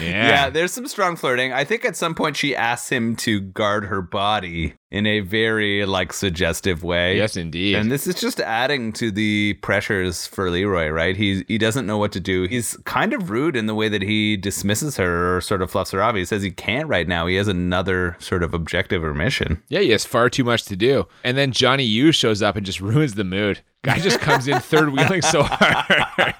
[0.00, 0.28] Yeah.
[0.28, 1.52] Yeah, there's some strong flirting.
[1.52, 5.84] I think at some point she asks him to guard her body in a very
[5.84, 7.16] like suggestive way.
[7.16, 7.76] Yes, indeed.
[7.76, 11.16] And this is just adding to the pressures for Leroy, right?
[11.16, 12.44] He he doesn't know what to do.
[12.44, 15.90] He's kind of rude in the way that he dismisses her or sort of fluffs
[15.90, 16.14] her off.
[16.14, 17.26] He says he can't right now.
[17.26, 19.62] He has another sort of objective or mission.
[19.68, 21.06] Yeah, he has far too much to do.
[21.24, 23.60] And then Johnny Yu shows up and just ruins the mood.
[23.84, 26.34] Guy just comes in third wheeling so hard.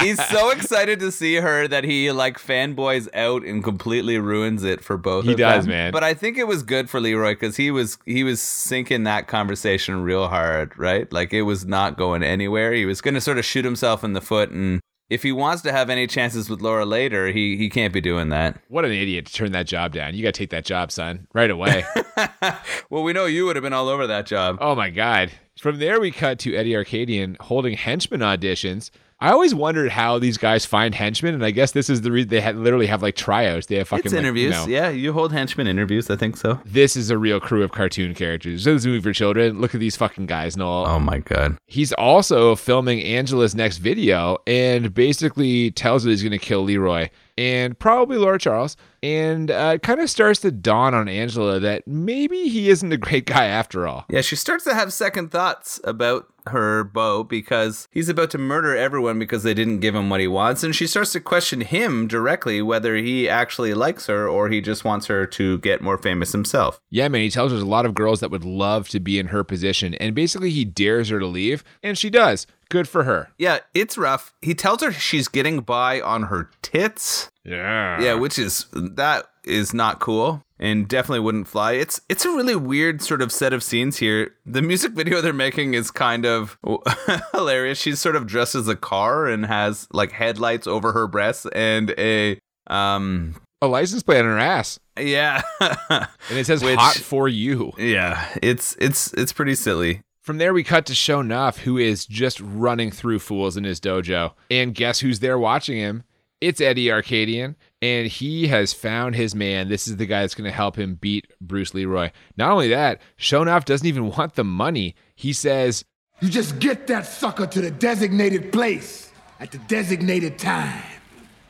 [0.00, 4.82] He's so excited to see her that he like fanboys out and completely ruins it
[4.82, 5.24] for both.
[5.24, 5.30] Of us.
[5.30, 5.72] He does, them.
[5.72, 5.92] man.
[5.92, 9.26] But I think it was good for Leroy because he was he was sinking that
[9.28, 11.10] conversation real hard, right?
[11.12, 12.72] Like it was not going anywhere.
[12.72, 14.80] He was going to sort of shoot himself in the foot, and
[15.10, 18.28] if he wants to have any chances with Laura later, he he can't be doing
[18.28, 18.60] that.
[18.68, 20.14] what an idiot to turn that job down.
[20.14, 21.84] You got to take that job, son, right away.
[22.90, 24.58] Well, we know you would have been all over that job.
[24.60, 25.30] oh my God.
[25.58, 28.90] From there, we cut to Eddie Arcadian holding henchman auditions.
[29.20, 32.28] I always wondered how these guys find henchmen, and I guess this is the reason
[32.28, 33.66] they had, literally have like tryouts.
[33.66, 34.54] They have fucking It's like, interviews.
[34.54, 36.08] you know, Yeah, you hold henchmen interviews.
[36.08, 36.60] I think so.
[36.64, 38.62] This is a real crew of cartoon characters.
[38.62, 39.60] This is a movie for children.
[39.60, 40.86] Look at these fucking guys, Noel.
[40.86, 41.56] Oh my god.
[41.66, 47.08] He's also filming Angela's next video and basically tells her he's going to kill Leroy
[47.36, 48.76] and probably Laura Charles.
[49.02, 52.96] And uh, it kind of starts to dawn on Angela that maybe he isn't a
[52.96, 54.04] great guy after all.
[54.08, 58.76] Yeah, she starts to have second thoughts about her beau because he's about to murder
[58.76, 60.62] everyone because they didn't give him what he wants.
[60.62, 64.84] And she starts to question him directly whether he actually likes her or he just
[64.84, 66.80] wants her to get more famous himself.
[66.90, 69.18] Yeah, man, he tells her there's a lot of girls that would love to be
[69.18, 69.94] in her position.
[69.94, 72.46] And basically, he dares her to leave, and she does.
[72.68, 73.30] Good for her.
[73.38, 74.34] Yeah, it's rough.
[74.42, 77.30] He tells her she's getting by on her tits.
[77.44, 78.00] Yeah.
[78.00, 81.72] Yeah, which is that is not cool and definitely wouldn't fly.
[81.72, 84.34] It's it's a really weird sort of set of scenes here.
[84.46, 86.58] The music video they're making is kind of
[87.32, 87.80] hilarious.
[87.80, 91.90] She's sort of dressed as a car and has like headlights over her breasts and
[91.98, 95.42] a um a license plate on her ass, Yeah.
[95.60, 100.02] and it says Which- "hot for you." yeah, it's it's it's pretty silly.
[100.22, 104.34] From there, we cut to Shonuff, who is just running through fools in his dojo.
[104.50, 106.04] And guess who's there watching him?
[106.42, 109.68] It's Eddie Arcadian, and he has found his man.
[109.68, 112.10] This is the guy that's going to help him beat Bruce Leroy.
[112.36, 114.94] Not only that, Shonuff doesn't even want the money.
[115.14, 115.84] He says,
[116.20, 120.82] You just get that sucker to the designated place at the designated time,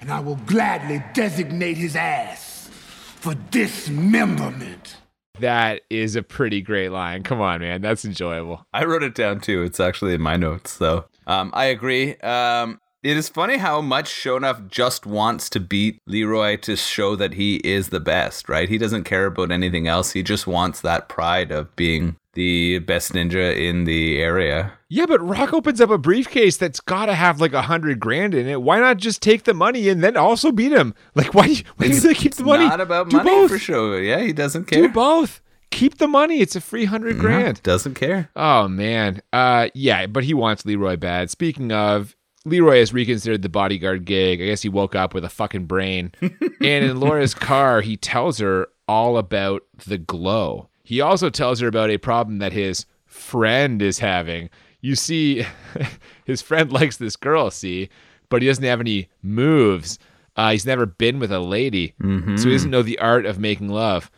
[0.00, 2.68] and I will gladly designate his ass
[3.16, 4.96] for dismemberment.
[5.40, 7.22] That is a pretty great line.
[7.22, 7.80] Come on, man.
[7.80, 8.66] That's enjoyable.
[8.72, 9.62] I wrote it down too.
[9.62, 10.72] It's actually in my notes.
[10.72, 12.16] So um, I agree.
[12.16, 17.32] Um, it is funny how much Shonuff just wants to beat Leroy to show that
[17.34, 18.68] he is the best, right?
[18.68, 20.12] He doesn't care about anything else.
[20.12, 24.74] He just wants that pride of being the best ninja in the area.
[24.90, 28.34] Yeah, but Rock opens up a briefcase that's got to have like a hundred grand
[28.34, 28.60] in it.
[28.60, 30.94] Why not just take the money and then also beat him?
[31.14, 32.66] Like, why, why do they keep the money?
[32.66, 33.50] Not about Do money both.
[33.50, 34.02] for sure.
[34.02, 34.82] Yeah, he doesn't care.
[34.82, 35.40] Do both.
[35.70, 36.40] Keep the money.
[36.40, 37.62] It's a free hundred grand.
[37.62, 38.30] Doesn't care.
[38.36, 39.22] Oh man.
[39.32, 41.30] Uh yeah, but he wants Leroy bad.
[41.30, 42.14] Speaking of
[42.48, 44.40] Leroy has reconsidered the bodyguard gig.
[44.42, 46.12] I guess he woke up with a fucking brain.
[46.20, 50.68] and in Laura's car, he tells her all about the glow.
[50.82, 54.48] He also tells her about a problem that his friend is having.
[54.80, 55.44] You see,
[56.24, 57.88] his friend likes this girl, see,
[58.28, 59.98] but he doesn't have any moves.
[60.36, 61.94] Uh, he's never been with a lady,
[62.38, 64.10] so he doesn't know the art of making love.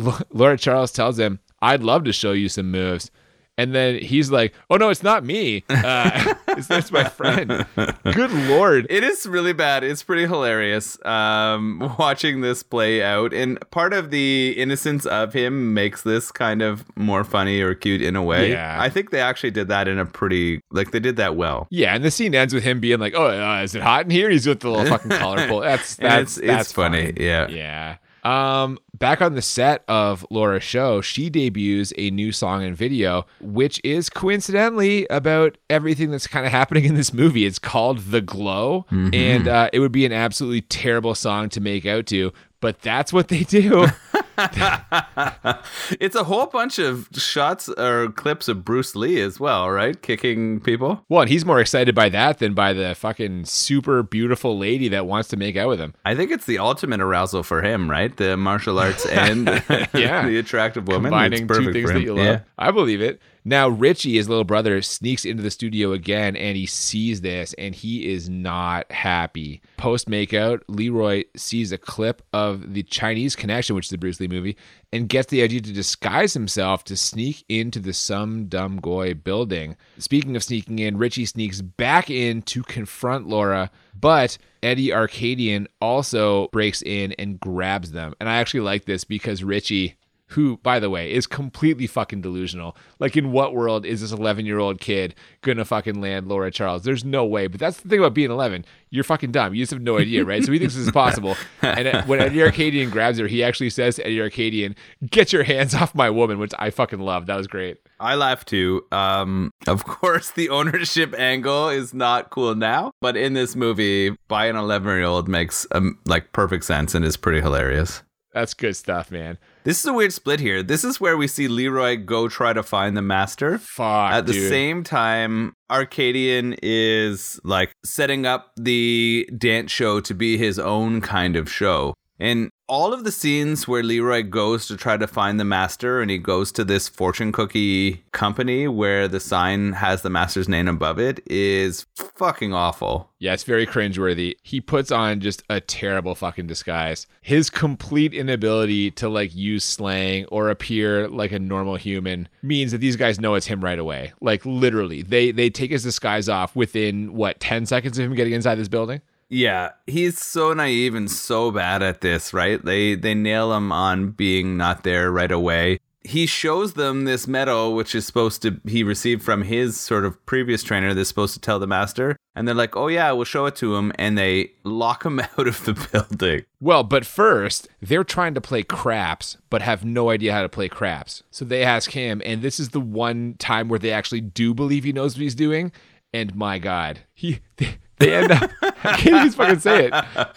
[0.00, 3.10] L- Laura Charles tells him, I'd love to show you some moves.
[3.58, 5.64] And then he's like, Oh no, it's not me.
[5.68, 7.66] Uh, it's that's my friend.
[7.76, 8.86] Good lord.
[8.90, 9.84] It is really bad.
[9.84, 13.32] It's pretty hilarious um, watching this play out.
[13.32, 18.02] And part of the innocence of him makes this kind of more funny or cute
[18.02, 18.50] in a way.
[18.50, 18.76] Yeah.
[18.80, 21.66] I think they actually did that in a pretty, like, they did that well.
[21.70, 24.10] Yeah, and the scene ends with him being like, "Oh, uh, is it hot in
[24.10, 25.60] here?" He's with the little fucking collar pull.
[25.60, 27.12] That's that's it's, that's it's funny.
[27.16, 27.48] Yeah.
[27.48, 27.96] Yeah.
[28.24, 33.26] Um, back on the set of Laura's show, she debuts a new song and video,
[33.40, 37.44] which is coincidentally about everything that's kind of happening in this movie.
[37.44, 41.84] It's called "The Glow," and uh, it would be an absolutely terrible song to make
[41.84, 43.88] out to, but that's what they do.
[46.00, 50.00] It's a whole bunch of shots or clips of Bruce Lee as well, right?
[50.00, 51.04] Kicking people.
[51.08, 55.06] well, and he's more excited by that than by the fucking super beautiful lady that
[55.06, 55.94] wants to make out with him.
[56.04, 58.16] I think it's the ultimate arousal for him, right?
[58.16, 59.46] The martial arts and
[59.94, 60.26] Yeah.
[60.26, 61.10] the attractive woman.
[61.10, 62.24] combining two things that you love.
[62.24, 62.40] Yeah.
[62.58, 63.20] I believe it.
[63.44, 67.74] Now Richie, his little brother, sneaks into the studio again and he sees this and
[67.74, 69.60] he is not happy.
[69.76, 74.28] Post makeout, Leroy sees a clip of the Chinese Connection, which is the Bruce Lee
[74.28, 74.56] movie,
[74.92, 79.76] and gets the idea to disguise himself to sneak into the Sum Dum Goy building.
[79.98, 86.46] Speaking of sneaking in, Richie sneaks back in to confront Laura, but Eddie Arcadian also
[86.52, 88.14] breaks in and grabs them.
[88.20, 89.96] And I actually like this because Richie
[90.32, 92.76] who, by the way, is completely fucking delusional.
[92.98, 96.82] Like, in what world is this 11 year old kid gonna fucking land Laura Charles?
[96.82, 97.46] There's no way.
[97.46, 98.64] But that's the thing about being 11.
[98.90, 99.54] You're fucking dumb.
[99.54, 100.44] You just have no idea, right?
[100.44, 101.36] So he thinks this is possible.
[101.62, 104.76] And uh, when Eddie Arcadian grabs her, he actually says to Eddie Arcadian,
[105.10, 107.26] Get your hands off my woman, which I fucking love.
[107.26, 107.78] That was great.
[107.98, 108.84] I laugh too.
[108.92, 114.46] Um, of course, the ownership angle is not cool now, but in this movie, by
[114.46, 118.02] an 11 year old makes um, like perfect sense and is pretty hilarious.
[118.34, 119.38] That's good stuff, man.
[119.64, 120.62] This is a weird split here.
[120.62, 123.58] This is where we see Leroy go try to find the master.
[123.58, 124.12] Fuck.
[124.12, 124.48] At the dude.
[124.48, 131.36] same time, Arcadian is like setting up the dance show to be his own kind
[131.36, 131.94] of show.
[132.18, 136.10] And all of the scenes where Leroy goes to try to find the master and
[136.10, 140.98] he goes to this fortune cookie company where the sign has the master's name above
[140.98, 143.10] it is fucking awful.
[143.18, 144.36] Yeah, it's very cringeworthy.
[144.42, 147.06] He puts on just a terrible fucking disguise.
[147.20, 152.78] His complete inability to like use slang or appear like a normal human means that
[152.78, 154.14] these guys know it's him right away.
[154.22, 158.32] Like literally, they they take his disguise off within what ten seconds of him getting
[158.32, 159.02] inside this building.
[159.32, 162.62] Yeah, he's so naive and so bad at this, right?
[162.62, 165.80] They they nail him on being not there right away.
[166.04, 170.24] He shows them this medal, which is supposed to he received from his sort of
[170.26, 170.92] previous trainer.
[170.92, 173.74] That's supposed to tell the master, and they're like, "Oh yeah, we'll show it to
[173.74, 176.44] him," and they lock him out of the building.
[176.60, 180.68] Well, but first, they're trying to play craps, but have no idea how to play
[180.68, 181.22] craps.
[181.30, 184.84] So they ask him, and this is the one time where they actually do believe
[184.84, 185.72] he knows what he's doing.
[186.12, 188.50] And my God, he they, they end up
[188.84, 190.28] I can't even fucking say it.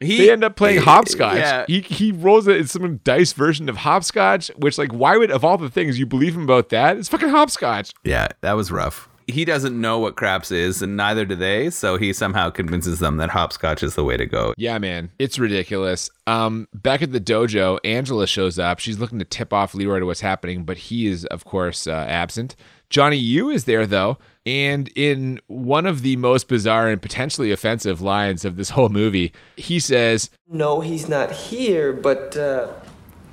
[0.00, 1.36] He, they end up playing hopscotch.
[1.36, 2.56] Yeah, He he rolls it.
[2.56, 6.06] It's some dice version of hopscotch, which like why would of all the things you
[6.06, 6.96] believe him about that?
[6.96, 7.92] It's fucking hopscotch.
[8.04, 9.08] yeah, that was rough.
[9.26, 11.70] he doesn't know what craps is, and neither do they.
[11.70, 14.54] So he somehow convinces them that hopscotch is the way to go.
[14.56, 16.10] Yeah, man, it's ridiculous.
[16.26, 18.78] Um, back at the dojo, Angela shows up.
[18.80, 21.92] She's looking to tip off Leroy to what's happening, but he is, of course, uh,
[21.92, 22.56] absent.
[22.90, 28.00] Johnny Yu is there though, and in one of the most bizarre and potentially offensive
[28.00, 32.68] lines of this whole movie, he says, No, he's not here, but uh,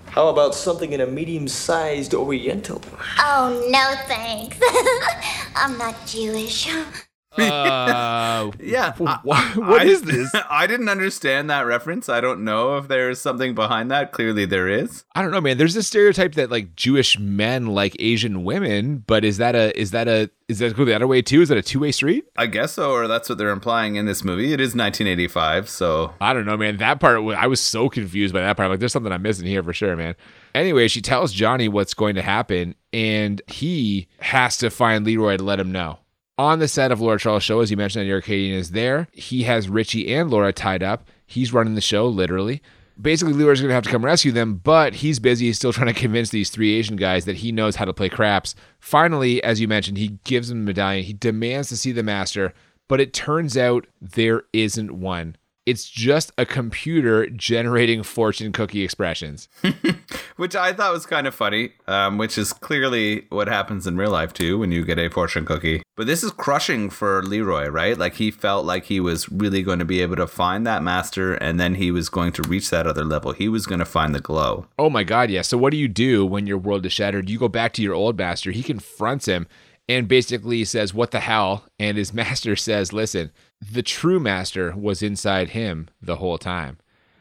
[0.10, 2.82] how about something in a medium sized Oriental?
[3.20, 4.58] Oh, no thanks.
[5.56, 6.70] I'm not Jewish.
[7.40, 10.34] uh, Yeah, I- what, what I- this?
[10.50, 12.10] I didn't understand that reference.
[12.10, 14.12] I don't know if there's something behind that.
[14.12, 15.04] Clearly, there is.
[15.16, 15.58] I don't know, man.
[15.58, 19.92] There's this stereotype that like Jewish men like Asian women, but is that a is
[19.92, 21.42] that a is that go the other way too?
[21.42, 22.26] Is that a two way street?
[22.38, 24.54] I guess so, or that's what they're implying in this movie.
[24.54, 26.78] It is 1985, so I don't know, man.
[26.78, 28.70] That part, I was so confused by that part.
[28.70, 30.16] Like, there's something I'm missing here for sure, man.
[30.56, 35.44] Anyway, she tells Johnny what's going to happen, and he has to find Leroy to
[35.44, 36.00] let him know.
[36.40, 39.08] On the set of Laura Charles' show, as you mentioned, the Arcadian is there.
[39.12, 41.08] He has Richie and Laura tied up.
[41.26, 42.62] He's running the show, literally.
[43.00, 45.48] Basically, Leroy's going to have to come rescue them, but he's busy.
[45.48, 48.10] He's still trying to convince these three Asian guys that he knows how to play
[48.10, 48.54] craps.
[48.80, 51.06] Finally, as you mentioned, he gives them the medallion.
[51.06, 52.54] He demands to see the master,
[52.88, 55.38] but it turns out there isn't one.
[55.68, 59.50] It's just a computer generating fortune cookie expressions.
[60.38, 64.12] which I thought was kind of funny, um, which is clearly what happens in real
[64.12, 65.84] life too when you get a fortune cookie.
[65.98, 67.98] But this is crushing for Leroy, right?
[67.98, 71.34] Like he felt like he was really going to be able to find that master
[71.34, 73.34] and then he was going to reach that other level.
[73.34, 74.68] He was going to find the glow.
[74.80, 75.42] Oh my God, yeah.
[75.42, 77.30] So what do you do when your world is shattered?
[77.30, 78.52] You go back to your old master.
[78.52, 79.48] He confronts him
[79.90, 81.66] and basically says, What the hell?
[81.80, 86.78] And his master says, Listen, the true master was inside him the whole time.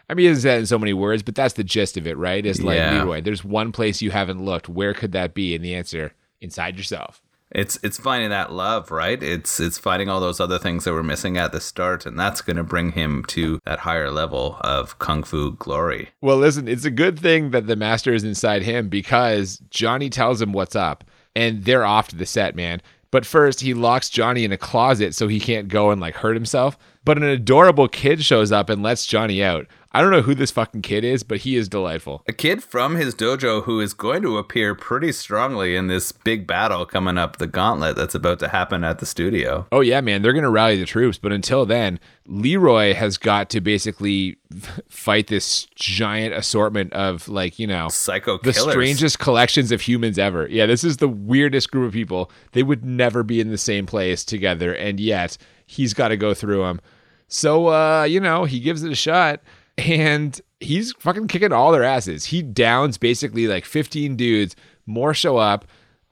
[0.08, 2.06] I mean, he doesn't say that in so many words, but that's the gist of
[2.06, 2.44] it, right?
[2.44, 3.02] It's like, Yeah.
[3.02, 4.68] Leroy, there's one place you haven't looked.
[4.68, 5.54] Where could that be?
[5.54, 7.22] And the answer, inside yourself.
[7.52, 9.22] It's it's finding that love, right?
[9.22, 12.40] It's it's finding all those other things that were missing at the start, and that's
[12.40, 16.08] going to bring him to that higher level of kung fu glory.
[16.20, 20.42] Well, listen, it's a good thing that the master is inside him because Johnny tells
[20.42, 21.04] him what's up
[21.36, 22.80] and they're off to the set, man.
[23.10, 26.34] But first, he locks Johnny in a closet so he can't go and like hurt
[26.34, 26.78] himself.
[27.06, 29.68] But an adorable kid shows up and lets Johnny out.
[29.92, 32.24] I don't know who this fucking kid is, but he is delightful.
[32.26, 36.48] A kid from his dojo who is going to appear pretty strongly in this big
[36.48, 39.68] battle coming up the gauntlet that's about to happen at the studio.
[39.70, 41.16] Oh, yeah, man, they're going to rally the troops.
[41.16, 44.36] But until then, Leroy has got to basically
[44.88, 50.48] fight this giant assortment of, like, you know, Psycho the strangest collections of humans ever.
[50.48, 52.32] Yeah, this is the weirdest group of people.
[52.50, 56.34] They would never be in the same place together, and yet he's got to go
[56.34, 56.80] through them.
[57.28, 59.40] So, uh, you know, he gives it a shot,
[59.78, 62.26] and he's fucking kicking all their asses.
[62.26, 64.56] He downs basically like 15 dudes.
[64.86, 65.66] More show up.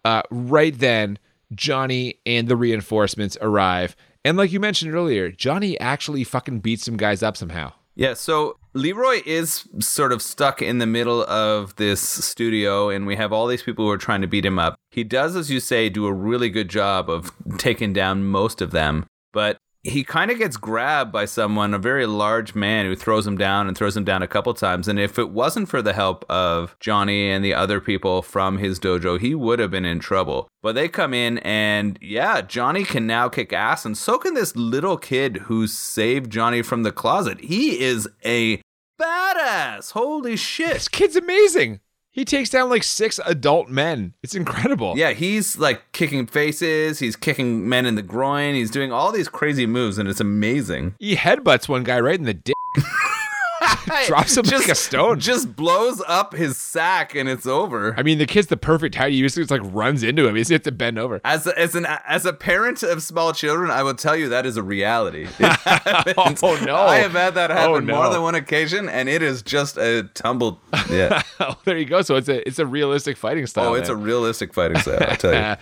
[0.05, 1.19] Uh, right then,
[1.55, 3.97] Johnny and the reinforcements arrive.
[4.25, 7.73] And like you mentioned earlier, Johnny actually fucking beats some guys up somehow.
[7.97, 13.15] Yeah, so Leroy is sort of stuck in the middle of this studio, and we
[13.15, 14.75] have all these people who are trying to beat him up.
[14.91, 18.73] He does, as you say, do a really good job of taking down most of
[18.73, 23.27] them, but he kind of gets grabbed by someone, a very large man who throws
[23.27, 24.89] him down and throws him down a couple times.
[24.89, 28.81] And if it wasn't for the help of Johnny and the other people from his
[28.81, 30.49] dojo, he would have been in trouble.
[30.63, 34.57] But they come in, and yeah, Johnny can now kick ass, and so can this
[34.57, 37.41] little kid who saved Johnny from the closet.
[37.41, 38.63] He is a
[39.01, 39.93] badass.
[39.93, 40.73] Holy shit.
[40.73, 41.81] This kid's amazing.
[42.15, 44.15] He takes down like six adult men.
[44.23, 44.97] It's incredible.
[44.97, 49.29] Yeah, he's like kicking faces, he's kicking men in the groin, he's doing all these
[49.29, 50.95] crazy moves, and it's amazing.
[51.01, 52.55] He headbutts one guy right in the dick.
[54.07, 55.21] Drops him like a stone.
[55.21, 57.95] Just blows up his sack and it's over.
[57.99, 59.13] I mean, the kid's the perfect height.
[59.13, 60.35] He just like runs into him.
[60.35, 61.21] He just has to bend over.
[61.25, 64.47] As a, as an as a parent of small children, I will tell you that
[64.47, 65.27] is a reality.
[66.07, 66.15] It.
[66.19, 66.77] Oh, no.
[66.77, 67.95] I have had that happen Oh, no.
[67.95, 70.61] more than one occasion, and it is just a tumble.
[70.91, 71.23] Yeah.
[71.41, 72.03] oh, there you go.
[72.03, 73.71] So it's a it's a realistic fighting style.
[73.71, 74.99] oh, it's a realistic fighting style.
[75.09, 75.57] I tell you.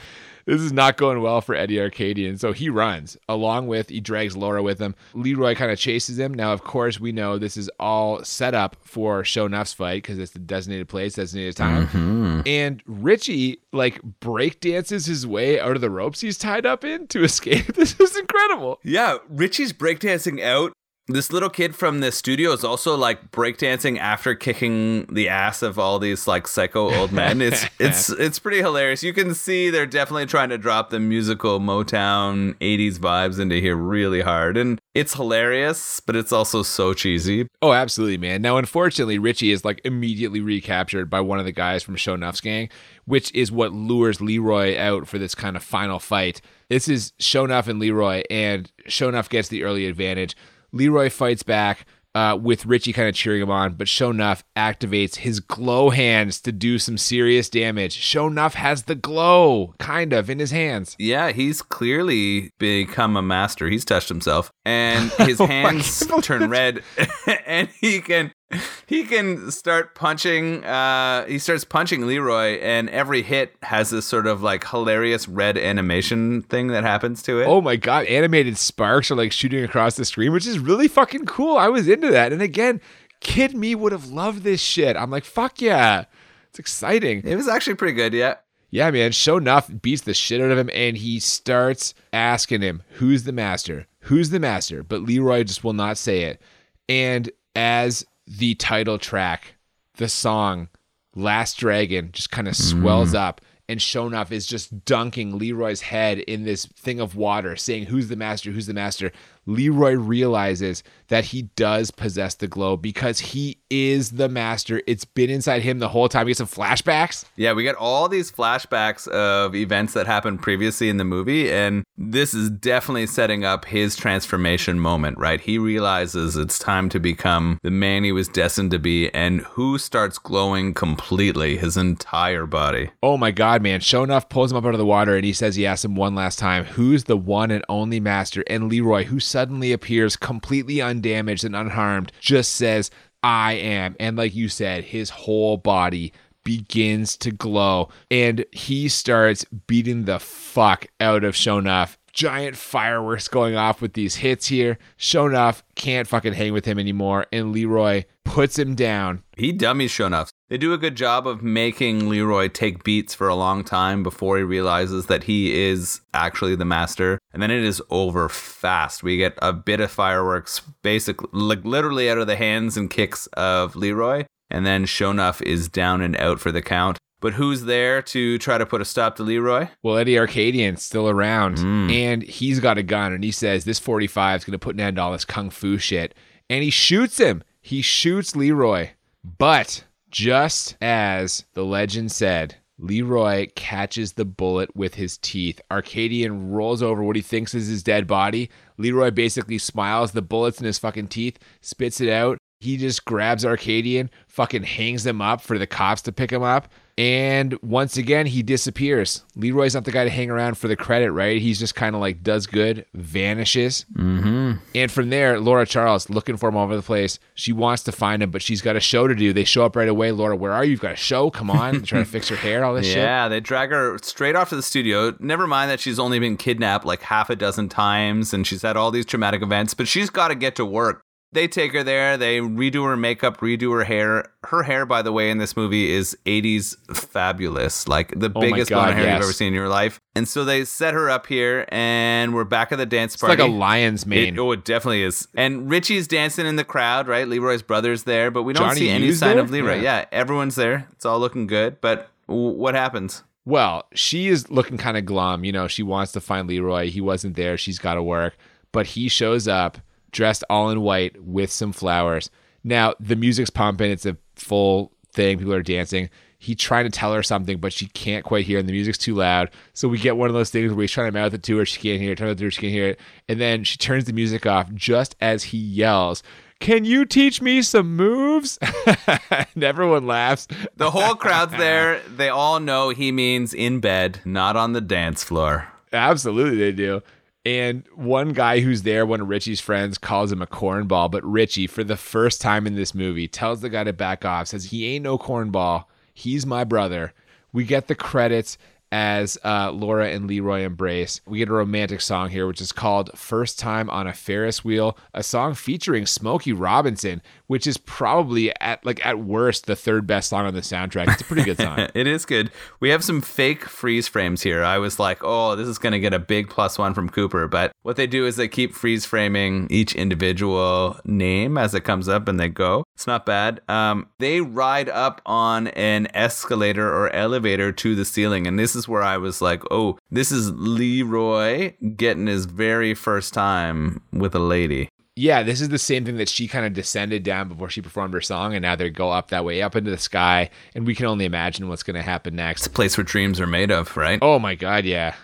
[0.46, 2.38] This is not going well for Eddie Arcadian.
[2.38, 4.94] So he runs along with, he drags Laura with him.
[5.14, 6.34] Leroy kind of chases him.
[6.34, 10.32] Now, of course, we know this is all set up for Shonuff's fight because it's
[10.32, 11.86] the designated place, designated time.
[11.86, 12.40] Mm-hmm.
[12.46, 17.06] And Richie, like, break dances his way out of the ropes he's tied up in
[17.08, 17.74] to escape.
[17.74, 18.80] This is incredible.
[18.82, 20.72] Yeah, Richie's breakdancing out
[21.08, 25.76] This little kid from the studio is also like breakdancing after kicking the ass of
[25.76, 27.42] all these like psycho old men.
[27.42, 29.02] It's it's it's pretty hilarious.
[29.02, 33.74] You can see they're definitely trying to drop the musical Motown 80s vibes into here
[33.74, 34.56] really hard.
[34.56, 37.48] And it's hilarious, but it's also so cheesy.
[37.60, 38.40] Oh, absolutely, man.
[38.40, 42.68] Now, unfortunately, Richie is like immediately recaptured by one of the guys from Shonuff's gang,
[43.06, 46.40] which is what lures Leroy out for this kind of final fight.
[46.68, 50.36] This is Shonuff and Leroy, and Shonuff gets the early advantage.
[50.72, 55.40] Leroy fights back uh, with Richie kind of cheering him on, but Shonuff activates his
[55.40, 57.98] glow hands to do some serious damage.
[57.98, 60.94] Shonuff has the glow, kind of, in his hands.
[60.98, 63.68] Yeah, he's clearly become a master.
[63.68, 66.82] He's touched himself, and his Oh hands turn red,
[67.46, 68.32] and he can
[68.86, 70.64] he can start punching.
[70.64, 75.56] Uh, he starts punching Leroy, and every hit has this sort of like hilarious red
[75.56, 77.46] animation thing that happens to it.
[77.46, 81.26] Oh my god, animated sparks are like shooting across the screen, which is really fucking
[81.26, 81.56] cool.
[81.56, 82.32] I was into that.
[82.32, 82.80] And again,
[83.20, 84.96] kid me would have loved this shit.
[84.96, 86.04] I'm like, fuck yeah.
[86.50, 87.22] It's exciting.
[87.24, 88.12] It was actually pretty good.
[88.12, 88.34] Yeah.
[88.70, 89.10] Yeah, man.
[89.10, 93.86] Shonuff beats the shit out of him and he starts asking him, Who's the master?
[94.00, 94.82] Who's the master?
[94.82, 96.42] But Leroy just will not say it.
[96.88, 98.04] And as
[98.38, 99.54] the title track,
[99.96, 100.68] the song
[101.14, 103.18] Last Dragon just kind of swells mm.
[103.18, 108.08] up and Shonuff is just dunking Leroy's head in this thing of water, saying, Who's
[108.08, 108.50] the master?
[108.50, 109.12] Who's the master?
[109.46, 114.82] Leroy realizes that he does possess the glow because he is the master.
[114.86, 116.26] It's been inside him the whole time.
[116.26, 117.24] We get some flashbacks.
[117.36, 121.84] Yeah, we get all these flashbacks of events that happened previously in the movie, and
[121.96, 125.40] this is definitely setting up his transformation moment, right?
[125.40, 129.78] He realizes it's time to become the man he was destined to be, and who
[129.78, 132.90] starts glowing completely his entire body.
[133.02, 133.80] Oh my God, man.
[133.80, 136.14] Shonuff pulls him up out of the water and he says he asks him one
[136.14, 138.44] last time, Who's the one and only master?
[138.46, 142.90] And Leroy, who suddenly appears completely undamaged and unharmed, just says,
[143.22, 143.96] I am.
[143.98, 146.12] And like you said, his whole body
[146.44, 151.96] begins to glow and he starts beating the fuck out of Shonuff.
[152.12, 154.76] Giant fireworks going off with these hits here.
[154.98, 159.22] Shonuff can't fucking hang with him anymore, and Leroy puts him down.
[159.34, 160.28] He dummies Shonuff.
[160.52, 164.36] They do a good job of making Leroy take beats for a long time before
[164.36, 167.18] he realizes that he is actually the master.
[167.32, 169.02] And then it is over fast.
[169.02, 173.26] We get a bit of fireworks, basically, like literally out of the hands and kicks
[173.28, 174.26] of Leroy.
[174.50, 176.98] And then Shonuff is down and out for the count.
[177.22, 179.68] But who's there to try to put a stop to Leroy?
[179.82, 181.88] Well, Eddie Arcadian's still around, hmm.
[181.88, 184.82] and he's got a gun, and he says this 45 is going to put an
[184.82, 186.14] end to all this kung fu shit.
[186.50, 187.42] And he shoots him.
[187.62, 188.90] He shoots Leroy.
[189.24, 195.60] But just as the legend said, Leroy catches the bullet with his teeth.
[195.70, 198.50] Arcadian rolls over what he thinks is his dead body.
[198.76, 202.38] Leroy basically smiles, the bullet's in his fucking teeth, spits it out.
[202.60, 206.68] He just grabs Arcadian, fucking hangs him up for the cops to pick him up.
[206.98, 209.24] And once again, he disappears.
[209.34, 211.40] Leroy's not the guy to hang around for the credit, right?
[211.40, 213.86] He's just kind of like does good, vanishes.
[213.94, 214.52] Mm-hmm.
[214.74, 217.18] And from there, Laura Charles looking for him all over the place.
[217.34, 219.32] She wants to find him, but she's got a show to do.
[219.32, 220.12] They show up right away.
[220.12, 220.72] Laura, where are you?
[220.72, 221.30] You've got a show.
[221.30, 222.98] Come on, trying to fix her hair, all this shit.
[222.98, 225.14] Yeah, they drag her straight off to the studio.
[225.18, 228.76] Never mind that she's only been kidnapped like half a dozen times and she's had
[228.76, 231.02] all these traumatic events, but she's got to get to work.
[231.34, 234.30] They take her there, they redo her makeup, redo her hair.
[234.44, 237.88] Her hair, by the way, in this movie is 80s fabulous.
[237.88, 239.14] Like the Oh biggest God, blonde hair yes.
[239.14, 239.98] you've ever seen in your life.
[240.14, 243.40] And so they set her up here and we're back at the dance It's party.
[243.42, 244.34] like a lion's mane.
[244.34, 245.26] It, oh, it definitely is.
[245.34, 247.26] And Richie's dancing in the crowd, right?
[247.26, 249.44] Leroy's brother's there, but we don't Johnny see any U's sign there?
[249.44, 249.76] of Leroy.
[249.76, 249.82] Yeah.
[250.00, 250.04] Yeah.
[250.12, 250.86] everyone's there.
[250.92, 251.80] It's all looking good.
[251.80, 253.22] But w- what happens?
[253.44, 255.44] Well, she is looking kind of glum.
[255.44, 256.90] You know, she wants to find Leroy.
[256.90, 257.56] He wasn't there.
[257.56, 258.36] She's got to work.
[258.70, 259.78] But he shows up
[260.12, 262.30] dressed all in white with some flowers.
[262.62, 263.90] Now, the music's pumping.
[263.90, 265.38] It's a full thing.
[265.38, 266.10] People are dancing.
[266.38, 269.14] He's trying to tell her something, but she can't quite hear, and the music's too
[269.14, 269.50] loud.
[269.74, 271.66] So we get one of those things where he's trying to mouth it to her.
[271.66, 272.18] She can't hear it.
[272.18, 272.50] Trying to to her.
[272.50, 273.00] She can't hear it.
[273.28, 276.22] And then she turns the music off just as he yells,
[276.58, 278.58] Can you teach me some moves?
[279.30, 280.48] and everyone laughs.
[280.76, 282.00] The whole crowd's there.
[282.08, 285.68] They all know he means in bed, not on the dance floor.
[285.92, 287.02] Absolutely, they do.
[287.44, 291.10] And one guy who's there, one of Richie's friends, calls him a cornball.
[291.10, 294.48] But Richie, for the first time in this movie, tells the guy to back off,
[294.48, 295.84] says, He ain't no cornball.
[296.14, 297.12] He's my brother.
[297.52, 298.58] We get the credits
[298.92, 301.20] as uh, Laura and Leroy embrace.
[301.26, 304.98] We get a romantic song here, which is called First Time on a Ferris Wheel,
[305.14, 310.28] a song featuring Smokey Robinson, which is probably at like at worst the third best
[310.28, 311.08] song on the soundtrack.
[311.12, 311.88] It's a pretty good song.
[311.94, 312.50] it is good.
[312.80, 314.62] We have some fake freeze frames here.
[314.62, 317.48] I was like, oh, this is to get a big plus one from Cooper.
[317.48, 322.08] But what they do is they keep freeze framing each individual name as it comes
[322.08, 322.84] up and they go.
[322.94, 323.60] It's not bad.
[323.68, 328.46] Um, they ride up on an escalator or elevator to the ceiling.
[328.46, 333.34] And this is where I was like, oh, this is Leroy getting his very first
[333.34, 334.88] time with a lady.
[335.14, 338.14] Yeah, this is the same thing that she kind of descended down before she performed
[338.14, 340.94] her song, and now they go up that way, up into the sky, and we
[340.94, 342.62] can only imagine what's going to happen next.
[342.62, 344.18] It's a place where dreams are made of, right?
[344.22, 345.14] Oh my god, yeah.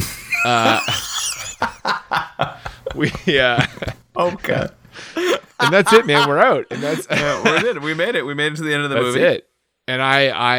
[0.44, 0.80] uh,
[2.96, 3.66] we yeah.
[4.16, 4.66] Okay.
[5.60, 6.28] and that's it, man.
[6.28, 7.82] We're out, and that's yeah, we did.
[7.82, 8.26] We made it.
[8.26, 9.22] We made it to the end of the that's movie.
[9.22, 9.49] it.
[9.90, 10.58] And I, I,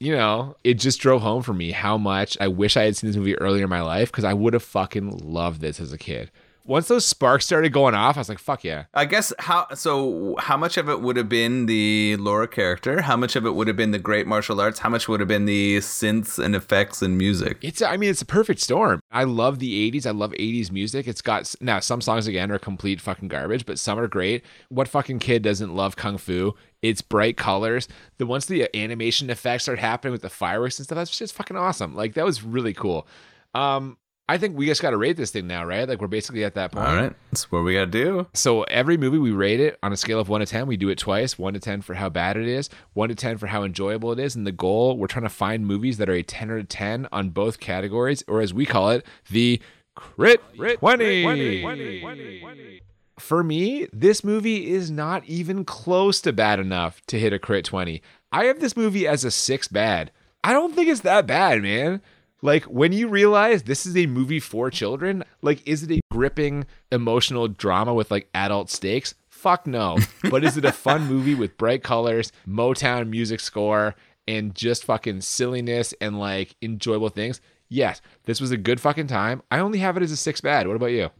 [0.00, 3.08] you know, it just drove home for me how much I wish I had seen
[3.08, 5.98] this movie earlier in my life because I would have fucking loved this as a
[5.98, 6.32] kid.
[6.64, 10.36] Once those sparks started going off, I was like, "Fuck yeah!" I guess how so.
[10.38, 13.02] How much of it would have been the Laura character?
[13.02, 14.78] How much of it would have been the great martial arts?
[14.80, 17.58] How much would have been the synths and effects and music?
[17.62, 19.00] It's, I mean, it's a perfect storm.
[19.10, 20.06] I love the '80s.
[20.06, 21.08] I love '80s music.
[21.08, 24.44] It's got now some songs again are complete fucking garbage, but some are great.
[24.68, 26.54] What fucking kid doesn't love kung fu?
[26.80, 27.88] It's bright colors.
[28.18, 31.56] The once the animation effects start happening with the fireworks and stuff, that's just fucking
[31.56, 31.94] awesome.
[31.94, 33.06] Like that was really cool.
[33.54, 33.98] Um,
[34.32, 35.86] I think we just got to rate this thing now, right?
[35.86, 36.86] Like we're basically at that point.
[36.86, 38.26] All right, that's what we got to do.
[38.32, 40.66] So every movie we rate it on a scale of one to ten.
[40.66, 43.36] We do it twice: one to ten for how bad it is, one to ten
[43.36, 44.34] for how enjoyable it is.
[44.34, 47.08] And the goal, we're trying to find movies that are a ten or a ten
[47.12, 49.60] on both categories, or as we call it, the
[49.94, 50.40] crit,
[50.78, 51.60] 20.
[53.18, 57.66] For me, this movie is not even close to bad enough to hit a crit
[57.66, 58.00] 20.
[58.32, 60.10] I have this movie as a six bad.
[60.42, 62.00] I don't think it's that bad, man.
[62.42, 66.66] Like when you realize this is a movie for children, like is it a gripping
[66.90, 69.14] emotional drama with like adult stakes?
[69.28, 69.98] Fuck no.
[70.30, 73.94] but is it a fun movie with bright colors, Motown music score,
[74.26, 77.40] and just fucking silliness and like enjoyable things?
[77.68, 79.42] Yes, this was a good fucking time.
[79.50, 80.66] I only have it as a six bad.
[80.66, 81.10] What about you?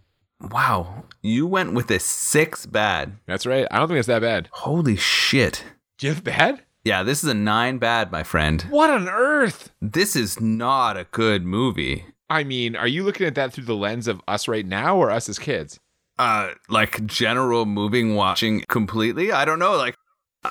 [0.50, 3.16] Wow, you went with a six bad.
[3.26, 3.66] That's right.
[3.70, 4.48] I don't think it's that bad.
[4.50, 5.64] Holy shit.
[5.98, 6.62] Do you have bad?
[6.84, 8.62] Yeah, this is a nine bad, my friend.
[8.62, 9.70] What on earth?
[9.80, 12.06] This is not a good movie.
[12.28, 15.10] I mean, are you looking at that through the lens of us right now or
[15.10, 15.78] us as kids?
[16.18, 19.30] Uh, like general moving watching completely.
[19.30, 19.76] I don't know.
[19.76, 19.94] Like,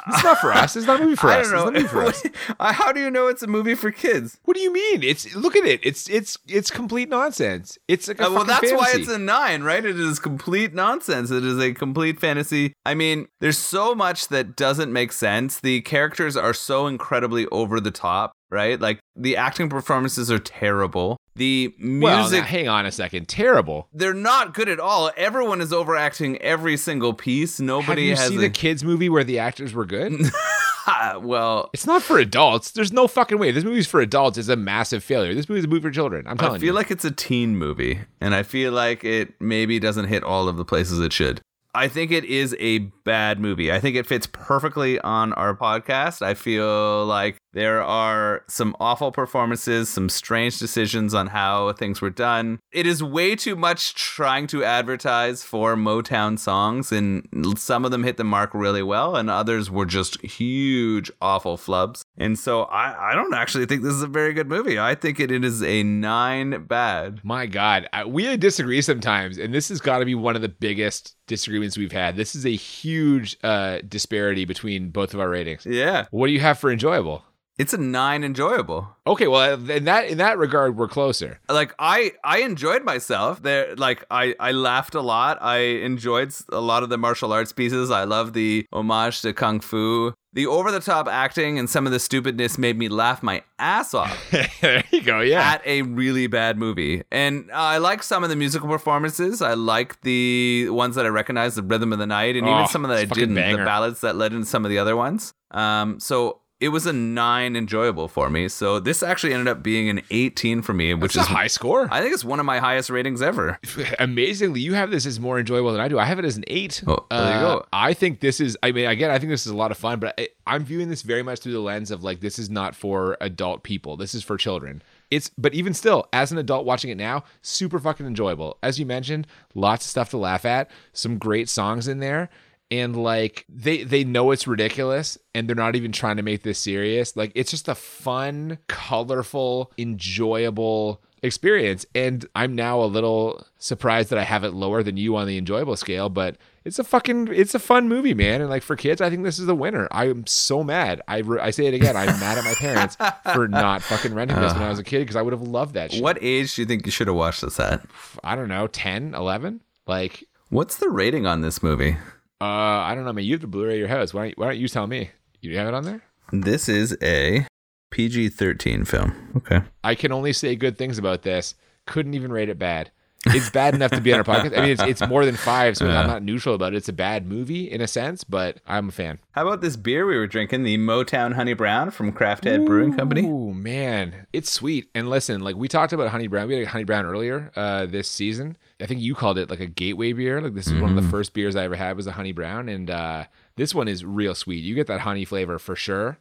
[0.07, 0.75] it's not for us.
[0.75, 1.51] It's not a movie for I us.
[1.51, 1.79] don't know.
[1.79, 2.73] It's not a movie for us.
[2.75, 4.39] How do you know it's a movie for kids?
[4.45, 5.03] What do you mean?
[5.03, 5.79] It's look at it.
[5.83, 7.77] It's it's it's complete nonsense.
[7.87, 9.01] It's like a Uh, well, fucking that's why fantasy.
[9.03, 9.83] it's a nine, right?
[9.85, 11.29] It is complete nonsense.
[11.31, 12.73] It is a complete fantasy.
[12.85, 15.59] I mean, there's so much that doesn't make sense.
[15.59, 18.80] The characters are so incredibly over the top, right?
[18.80, 21.18] Like the acting performances are terrible.
[21.36, 23.28] The Well, music, now, hang on a second.
[23.30, 23.88] Terrible.
[23.93, 25.12] they're not good at all.
[25.16, 27.60] Everyone is overacting every single piece.
[27.60, 30.14] Nobody Have you has seen a a kids movie where the actors were good?
[31.22, 31.70] well.
[31.74, 32.72] it's not for adults.
[32.72, 33.52] There's no fucking way.
[33.52, 34.38] This movie's for adults.
[34.38, 35.34] It's a massive failure.
[35.34, 36.28] This movie's a movie for children.
[36.28, 36.58] I'm telling you.
[36.58, 36.74] I feel you.
[36.74, 40.58] like it's a teen movie, and I feel like it maybe doesn't hit all of
[40.58, 41.41] the places it should.
[41.74, 43.72] I think it is a bad movie.
[43.72, 46.22] I think it fits perfectly on our podcast.
[46.22, 52.10] I feel like there are some awful performances, some strange decisions on how things were
[52.10, 52.60] done.
[52.72, 57.28] It is way too much trying to advertise for Motown songs, and
[57.58, 62.04] some of them hit the mark really well, and others were just huge, awful flubs.
[62.18, 64.80] And so I, I don't actually think this is a very good movie.
[64.80, 67.22] I think it, it is a nine bad.
[67.24, 70.49] My God, I, we disagree sometimes, and this has got to be one of the
[70.49, 72.16] biggest disagreements we've had.
[72.16, 75.66] This is a huge uh, disparity between both of our ratings.
[75.66, 76.06] Yeah.
[76.12, 77.24] What do you have for enjoyable?
[77.58, 78.88] It's a nine enjoyable.
[79.06, 81.39] Okay, well, in that in that regard, we're closer.
[81.49, 83.43] Like I I enjoyed myself.
[83.43, 85.38] There like I I laughed a lot.
[85.41, 87.91] I enjoyed a lot of the martial arts pieces.
[87.91, 90.14] I love the homage to kung fu.
[90.34, 93.93] The over the top acting and some of the stupidness made me laugh my ass
[93.93, 94.18] off
[94.62, 95.20] there you go.
[95.20, 95.41] Yeah.
[95.41, 97.04] at a really bad movie.
[97.12, 99.41] And I like some of the musical performances.
[99.41, 102.68] I like the ones that I recognize, the rhythm of the night, and Oh, even
[102.70, 104.70] some of that I it's a fucking didn't, the ballads that led into some of
[104.72, 105.34] the other ones.
[105.52, 108.47] Um, so it was a nine enjoyable for me.
[108.47, 111.47] So this actually ended up being an 18 for me, which Which is a high
[111.47, 111.89] score.
[111.91, 113.59] I think it's one of my highest ratings ever.
[113.99, 115.99] Amazingly, you have this as more enjoyable than I do.
[115.99, 116.84] I have it as an eight.
[116.88, 117.66] Oh, there you Uh, go.
[117.74, 118.57] I think this is.
[118.64, 120.89] I mean, again, I think this is a lot of fun, but I, I'm viewing
[120.89, 123.97] this very much through the lens of like this is not for adult people.
[123.97, 124.82] This is for children.
[125.09, 128.57] It's, but even still, as an adult watching it now, super fucking enjoyable.
[128.64, 132.30] As you mentioned, lots of stuff to laugh at, some great songs in there.
[132.72, 136.57] And like they they know it's ridiculous and they're not even trying to make this
[136.57, 137.15] serious.
[137.15, 141.86] Like it's just a fun, colorful, enjoyable experience.
[141.93, 145.38] And I'm now a little surprised that I have it lower than you on the
[145.38, 148.39] enjoyable scale, but it's a fucking it's a fun movie, man.
[148.41, 149.88] And like for kids, I think this is the winner.
[149.91, 151.01] I am so mad.
[151.07, 151.97] I, re- I say it again.
[151.97, 152.97] I'm mad at my parents
[153.34, 155.74] for not fucking renting this when I was a kid because I would have loved
[155.76, 156.01] that shit.
[156.01, 157.82] What age do you think you should have watched this at?
[158.24, 159.61] I don't know, 10, 11?
[159.88, 161.97] Like What's the rating on this movie?
[162.41, 163.23] Uh I don't know, man.
[163.23, 164.13] You have the Blu-ray at your house.
[164.13, 165.11] Why don't, why don't you tell me?
[165.41, 166.01] You have it on there?
[166.31, 167.45] This is a
[167.91, 169.13] PG 13 film.
[169.37, 169.61] Okay.
[169.83, 171.55] I can only say good things about this.
[171.85, 172.91] Couldn't even rate it bad.
[173.28, 174.57] It's bad enough to be on our podcast.
[174.57, 176.78] I mean, it's, it's more than five, so I'm not neutral about it.
[176.78, 179.19] It's a bad movie in a sense, but I'm a fan.
[179.34, 182.95] How about this beer we were drinking, the Motown Honey Brown from Craft Head Brewing
[182.95, 183.28] Company?
[183.28, 184.26] Oh man.
[184.34, 184.89] It's sweet.
[184.95, 186.47] And listen, like we talked about Honey Brown.
[186.47, 188.57] We had a Honey Brown earlier uh, this season.
[188.80, 190.41] I think you called it like a gateway beer.
[190.41, 192.67] Like this is one of the first beers I ever had was a Honey Brown.
[192.67, 194.63] And uh, this one is real sweet.
[194.63, 196.17] You get that honey flavor for sure.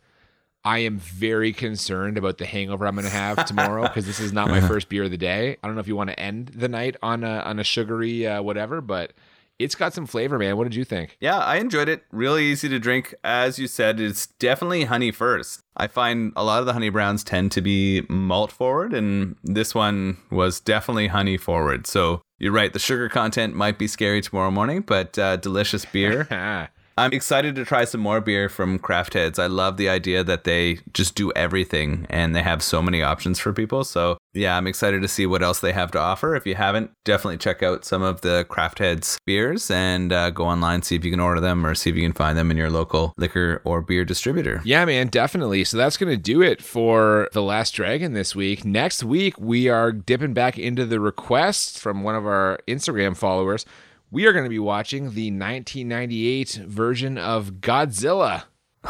[0.64, 4.32] I am very concerned about the hangover I'm going to have tomorrow because this is
[4.32, 5.56] not my first beer of the day.
[5.62, 8.26] I don't know if you want to end the night on a on a sugary
[8.26, 9.12] uh, whatever, but
[9.58, 10.56] it's got some flavor, man.
[10.56, 11.18] What did you think?
[11.20, 12.04] Yeah, I enjoyed it.
[12.11, 13.14] Really easy to drink.
[13.22, 15.62] As you said, it's definitely honey first.
[15.76, 19.74] I find a lot of the honey browns tend to be malt forward, and this
[19.74, 21.86] one was definitely honey forward.
[21.86, 26.26] So you're right, the sugar content might be scary tomorrow morning, but uh, delicious beer.
[26.99, 29.38] I'm excited to try some more beer from Craft Heads.
[29.38, 33.38] I love the idea that they just do everything and they have so many options
[33.38, 33.84] for people.
[33.84, 36.34] So, yeah, I'm excited to see what else they have to offer.
[36.34, 40.45] If you haven't, definitely check out some of the Craft Heads beers and uh, go
[40.45, 42.57] online, see if you can order them or see if you can find them in
[42.57, 44.61] your local liquor or beer distributor.
[44.64, 45.64] Yeah, man, definitely.
[45.64, 48.64] So that's going to do it for The Last Dragon this week.
[48.64, 53.64] Next week, we are dipping back into the request from one of our Instagram followers.
[54.12, 58.44] We are going to be watching the 1998 version of Godzilla.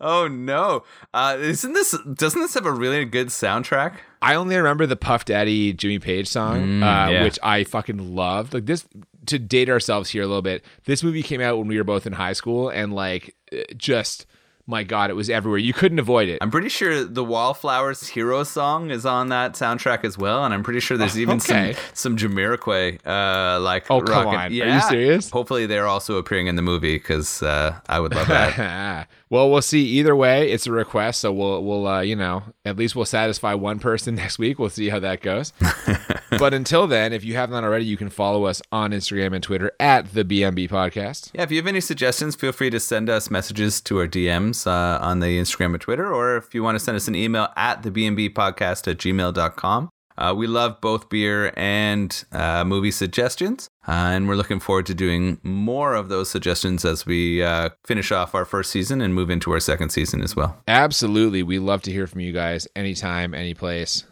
[0.00, 0.84] oh no!
[1.12, 1.98] Uh, isn't this?
[2.14, 3.96] Doesn't this have a really good soundtrack?
[4.22, 7.24] I only remember the Puff Daddy Jimmy Page song, uh, yeah.
[7.24, 8.54] which I fucking loved.
[8.54, 8.86] Like this,
[9.26, 12.06] to date ourselves here a little bit, this movie came out when we were both
[12.06, 13.34] in high school, and like,
[13.76, 14.26] just
[14.72, 15.58] my god, it was everywhere.
[15.58, 16.38] You couldn't avoid it.
[16.40, 20.62] I'm pretty sure the Wallflowers Hero song is on that soundtrack as well, and I'm
[20.62, 21.74] pretty sure there's even Okay.
[21.94, 24.68] some some Jamiroquai, uh, like Oh, come rockin- on.
[24.68, 25.30] Are you serious?
[25.30, 29.08] Hopefully, they're also appearing in the movie because uh, I would love that.
[29.32, 29.82] well, we'll see.
[29.82, 33.54] Either way, it's a request, so we'll we'll uh, you know at least we'll satisfy
[33.54, 34.58] one person next week.
[34.58, 35.54] We'll see how that goes.
[36.38, 39.42] but until then, if you have not already, you can follow us on Instagram and
[39.42, 41.30] Twitter at the BMB Podcast.
[41.32, 44.66] yeah, if you have any suggestions, feel free to send us messages to our DMs
[44.66, 47.48] uh, on the Instagram and Twitter, or if you want to send us an email
[47.56, 49.91] at the BMB podcast at gmail.com.
[50.18, 54.94] Uh, we love both beer and uh, movie suggestions, uh, and we're looking forward to
[54.94, 59.30] doing more of those suggestions as we uh, finish off our first season and move
[59.30, 60.56] into our second season as well.
[60.68, 64.04] Absolutely, we love to hear from you guys anytime, any place,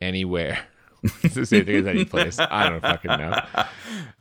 [0.00, 0.58] anywhere.
[1.22, 2.38] it's the same thing as any place.
[2.38, 3.40] I don't fucking know.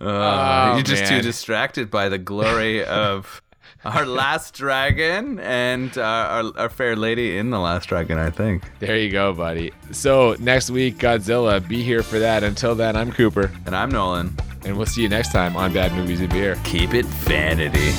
[0.02, 3.42] Uh, you're just too distracted by the glory of
[3.86, 8.64] our last dragon and uh, our, our fair lady in the last dragon, I think.
[8.80, 9.72] There you go, buddy.
[9.92, 11.66] So next week, Godzilla.
[11.66, 12.44] Be here for that.
[12.44, 14.36] Until then, I'm Cooper, And I'm Nolan.
[14.66, 16.58] and we'll see you next time on Bad Movies and Beer.
[16.64, 17.92] Keep it vanity.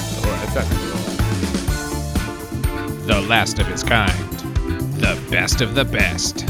[3.07, 4.13] The last of its kind.
[4.99, 6.45] The best of the best.